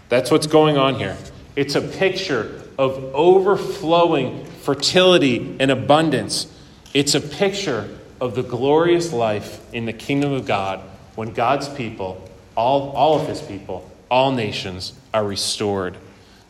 That's 0.08 0.30
what's 0.30 0.48
going 0.48 0.76
on 0.76 0.96
here. 0.96 1.16
It's 1.54 1.76
a 1.76 1.80
picture 1.80 2.62
of 2.76 3.14
overflowing 3.14 4.44
fertility 4.62 5.56
and 5.60 5.70
abundance. 5.70 6.52
It's 6.92 7.14
a 7.14 7.20
picture 7.20 7.88
of 8.20 8.34
the 8.34 8.42
glorious 8.42 9.12
life 9.12 9.60
in 9.72 9.84
the 9.84 9.92
kingdom 9.92 10.32
of 10.32 10.46
God 10.46 10.80
when 11.14 11.32
God's 11.32 11.68
people, 11.68 12.28
all, 12.56 12.90
all 12.90 13.20
of 13.20 13.28
his 13.28 13.42
people, 13.42 13.90
all 14.10 14.32
nations, 14.32 14.92
are 15.12 15.24
restored. 15.24 15.96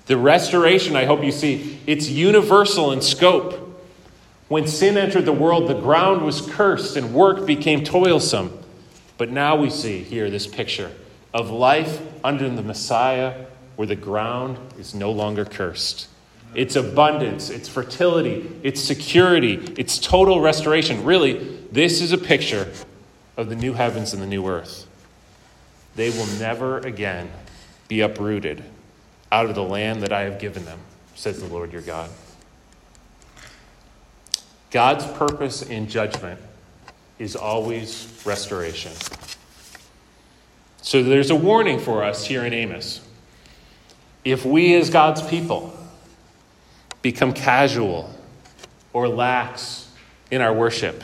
The 0.07 0.17
restoration, 0.17 0.97
I 0.97 1.05
hope 1.05 1.25
you 1.25 1.33
see, 1.33 1.81
it's 1.87 2.09
universal 2.09 2.93
in 2.93 3.01
scope. 3.01 3.61
When 4.49 4.67
sin 4.67 4.99
entered 4.99 5.25
the 5.25 5.33
world, 5.33 5.69
the 5.69 5.81
ground 5.81 6.23
was 6.23 6.43
cursed 6.43 6.97
and 6.97 7.15
work 7.15 7.47
became 7.47 7.83
toilsome. 7.83 8.59
But 9.17 9.31
now 9.31 9.57
we 9.57 9.71
see 9.71 10.03
here 10.03 10.29
this 10.29 10.47
picture 10.47 10.91
of 11.33 11.51
life 11.51 12.01
under 12.23 12.49
the 12.49 12.63
Messiah 12.63 13.47
where 13.77 13.87
the 13.87 13.97
ground 13.97 14.59
is 14.79 14.95
no 14.95 15.11
longer 15.11 15.45
cursed. 15.45 16.09
It's 16.55 16.77
abundance, 16.77 17.51
it's 17.51 17.69
fertility, 17.69 18.49
it's 18.63 18.81
security, 18.81 19.75
it's 19.77 19.99
total 19.99 20.41
restoration. 20.41 21.05
Really, 21.05 21.39
this 21.73 22.01
is 22.01 22.13
a 22.13 22.19
picture 22.19 22.71
of 23.37 23.49
the 23.49 23.57
new 23.57 23.73
heavens 23.73 24.13
and 24.13 24.23
the 24.23 24.27
new 24.27 24.47
earth. 24.47 24.87
They 25.97 26.11
will 26.11 26.27
never 26.39 26.79
again 26.79 27.31
be 27.89 28.01
uprooted 28.01 28.63
out 29.31 29.47
of 29.47 29.55
the 29.55 29.63
land 29.63 30.03
that 30.03 30.13
I 30.13 30.23
have 30.23 30.39
given 30.39 30.65
them, 30.65 30.79
says 31.15 31.41
the 31.41 31.49
Lord 31.49 31.73
your 31.73 31.83
God. 31.83 32.11
God's 34.71 35.07
purpose 35.07 35.63
in 35.63 35.89
judgment 35.89 36.41
is 37.19 37.37
always 37.37 38.23
restoration. 38.25 38.93
So 40.83 41.03
there's 41.03 41.31
a 41.31 41.37
warning 41.37 41.79
for 41.79 42.03
us 42.03 42.27
here 42.27 42.45
in 42.45 42.53
Amos. 42.53 43.01
If 44.25 44.45
we, 44.45 44.75
as 44.75 44.91
God's 44.91 45.23
people, 45.23 45.77
become 47.03 47.33
casual 47.33 48.13
or 48.93 49.09
lax 49.09 49.91
in 50.31 50.41
our 50.41 50.53
worship, 50.53 51.03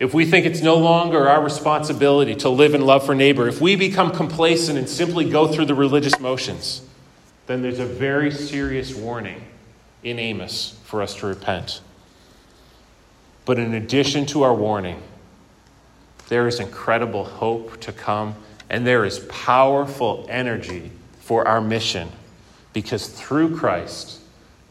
if 0.00 0.14
we 0.14 0.24
think 0.24 0.46
it's 0.46 0.62
no 0.62 0.76
longer 0.76 1.28
our 1.28 1.44
responsibility 1.44 2.34
to 2.36 2.48
live 2.48 2.74
in 2.74 2.80
love 2.80 3.04
for 3.04 3.14
neighbor, 3.14 3.46
if 3.46 3.60
we 3.60 3.76
become 3.76 4.10
complacent 4.10 4.78
and 4.78 4.88
simply 4.88 5.28
go 5.28 5.46
through 5.46 5.66
the 5.66 5.74
religious 5.74 6.18
motions, 6.18 6.80
then 7.46 7.60
there's 7.60 7.78
a 7.78 7.84
very 7.84 8.30
serious 8.30 8.94
warning 8.94 9.44
in 10.02 10.18
Amos 10.18 10.78
for 10.84 11.02
us 11.02 11.14
to 11.16 11.26
repent. 11.26 11.82
But 13.44 13.58
in 13.58 13.74
addition 13.74 14.24
to 14.26 14.42
our 14.42 14.54
warning, 14.54 15.02
there 16.28 16.48
is 16.48 16.60
incredible 16.60 17.24
hope 17.24 17.78
to 17.82 17.92
come, 17.92 18.36
and 18.70 18.86
there 18.86 19.04
is 19.04 19.18
powerful 19.28 20.26
energy 20.30 20.90
for 21.20 21.46
our 21.46 21.60
mission 21.60 22.08
because 22.72 23.06
through 23.06 23.54
Christ, 23.54 24.20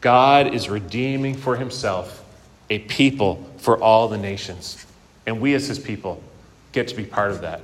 God 0.00 0.52
is 0.52 0.68
redeeming 0.68 1.36
for 1.36 1.54
himself 1.54 2.24
a 2.68 2.80
people 2.80 3.48
for 3.58 3.80
all 3.80 4.08
the 4.08 4.18
nations. 4.18 4.86
And 5.30 5.40
we, 5.40 5.54
as 5.54 5.68
his 5.68 5.78
people, 5.78 6.20
get 6.72 6.88
to 6.88 6.96
be 6.96 7.04
part 7.04 7.30
of 7.30 7.42
that. 7.42 7.62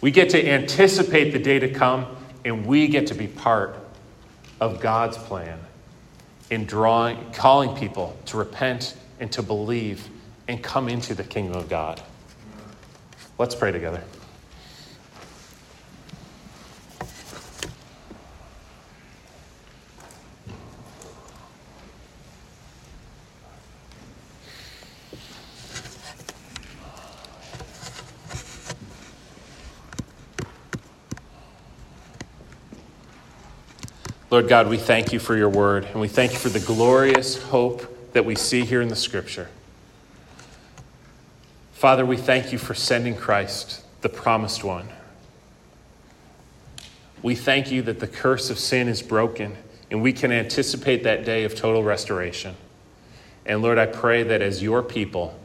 We 0.00 0.10
get 0.10 0.30
to 0.30 0.48
anticipate 0.48 1.30
the 1.30 1.38
day 1.38 1.60
to 1.60 1.68
come, 1.68 2.08
and 2.44 2.66
we 2.66 2.88
get 2.88 3.06
to 3.06 3.14
be 3.14 3.28
part 3.28 3.76
of 4.60 4.80
God's 4.80 5.16
plan 5.16 5.60
in 6.50 6.66
drawing, 6.66 7.30
calling 7.30 7.76
people 7.76 8.18
to 8.26 8.36
repent 8.36 8.96
and 9.20 9.30
to 9.30 9.44
believe 9.44 10.08
and 10.48 10.60
come 10.60 10.88
into 10.88 11.14
the 11.14 11.22
kingdom 11.22 11.56
of 11.56 11.68
God. 11.68 12.02
Let's 13.38 13.54
pray 13.54 13.70
together. 13.70 14.02
Lord 34.34 34.48
God, 34.48 34.66
we 34.66 34.78
thank 34.78 35.12
you 35.12 35.20
for 35.20 35.36
your 35.36 35.48
word, 35.48 35.84
and 35.84 36.00
we 36.00 36.08
thank 36.08 36.32
you 36.32 36.38
for 36.40 36.48
the 36.48 36.58
glorious 36.58 37.40
hope 37.40 38.12
that 38.14 38.24
we 38.24 38.34
see 38.34 38.64
here 38.64 38.82
in 38.82 38.88
the 38.88 38.96
scripture. 38.96 39.48
Father, 41.72 42.04
we 42.04 42.16
thank 42.16 42.50
you 42.50 42.58
for 42.58 42.74
sending 42.74 43.14
Christ, 43.14 43.84
the 44.00 44.08
promised 44.08 44.64
one. 44.64 44.88
We 47.22 47.36
thank 47.36 47.70
you 47.70 47.82
that 47.82 48.00
the 48.00 48.08
curse 48.08 48.50
of 48.50 48.58
sin 48.58 48.88
is 48.88 49.02
broken, 49.02 49.56
and 49.88 50.02
we 50.02 50.12
can 50.12 50.32
anticipate 50.32 51.04
that 51.04 51.24
day 51.24 51.44
of 51.44 51.54
total 51.54 51.84
restoration. 51.84 52.56
And 53.46 53.62
Lord, 53.62 53.78
I 53.78 53.86
pray 53.86 54.24
that 54.24 54.42
as 54.42 54.60
your 54.60 54.82
people, 54.82 55.38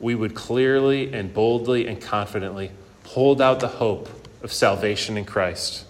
we 0.00 0.14
would 0.14 0.34
clearly 0.34 1.12
and 1.12 1.34
boldly 1.34 1.86
and 1.86 2.00
confidently 2.00 2.70
hold 3.04 3.42
out 3.42 3.60
the 3.60 3.68
hope 3.68 4.08
of 4.42 4.50
salvation 4.50 5.18
in 5.18 5.26
Christ 5.26 5.84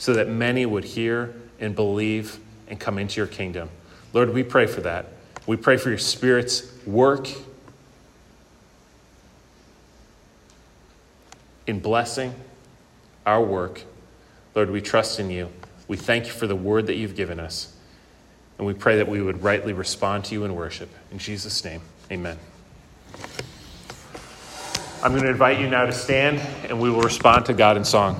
so 0.00 0.14
that 0.14 0.26
many 0.26 0.64
would 0.64 0.82
hear 0.82 1.34
and 1.60 1.74
believe 1.74 2.40
and 2.68 2.80
come 2.80 2.98
into 2.98 3.20
your 3.20 3.26
kingdom. 3.26 3.68
Lord, 4.14 4.32
we 4.32 4.42
pray 4.42 4.64
for 4.64 4.80
that. 4.80 5.04
We 5.46 5.58
pray 5.58 5.76
for 5.76 5.90
your 5.90 5.98
Spirit's 5.98 6.72
work 6.86 7.28
in 11.66 11.80
blessing 11.80 12.34
our 13.26 13.44
work. 13.44 13.82
Lord, 14.54 14.70
we 14.70 14.80
trust 14.80 15.20
in 15.20 15.28
you. 15.30 15.50
We 15.86 15.98
thank 15.98 16.24
you 16.24 16.32
for 16.32 16.46
the 16.46 16.56
word 16.56 16.86
that 16.86 16.96
you've 16.96 17.14
given 17.14 17.38
us. 17.38 17.70
And 18.56 18.66
we 18.66 18.72
pray 18.72 18.96
that 18.96 19.08
we 19.08 19.20
would 19.20 19.42
rightly 19.42 19.74
respond 19.74 20.24
to 20.26 20.34
you 20.34 20.44
in 20.44 20.54
worship. 20.54 20.88
In 21.12 21.18
Jesus' 21.18 21.62
name, 21.62 21.82
amen. 22.10 22.38
I'm 25.02 25.12
going 25.12 25.24
to 25.24 25.30
invite 25.30 25.60
you 25.60 25.68
now 25.68 25.84
to 25.84 25.92
stand, 25.92 26.38
and 26.70 26.80
we 26.80 26.88
will 26.88 27.02
respond 27.02 27.44
to 27.46 27.52
God 27.52 27.76
in 27.76 27.84
song. 27.84 28.18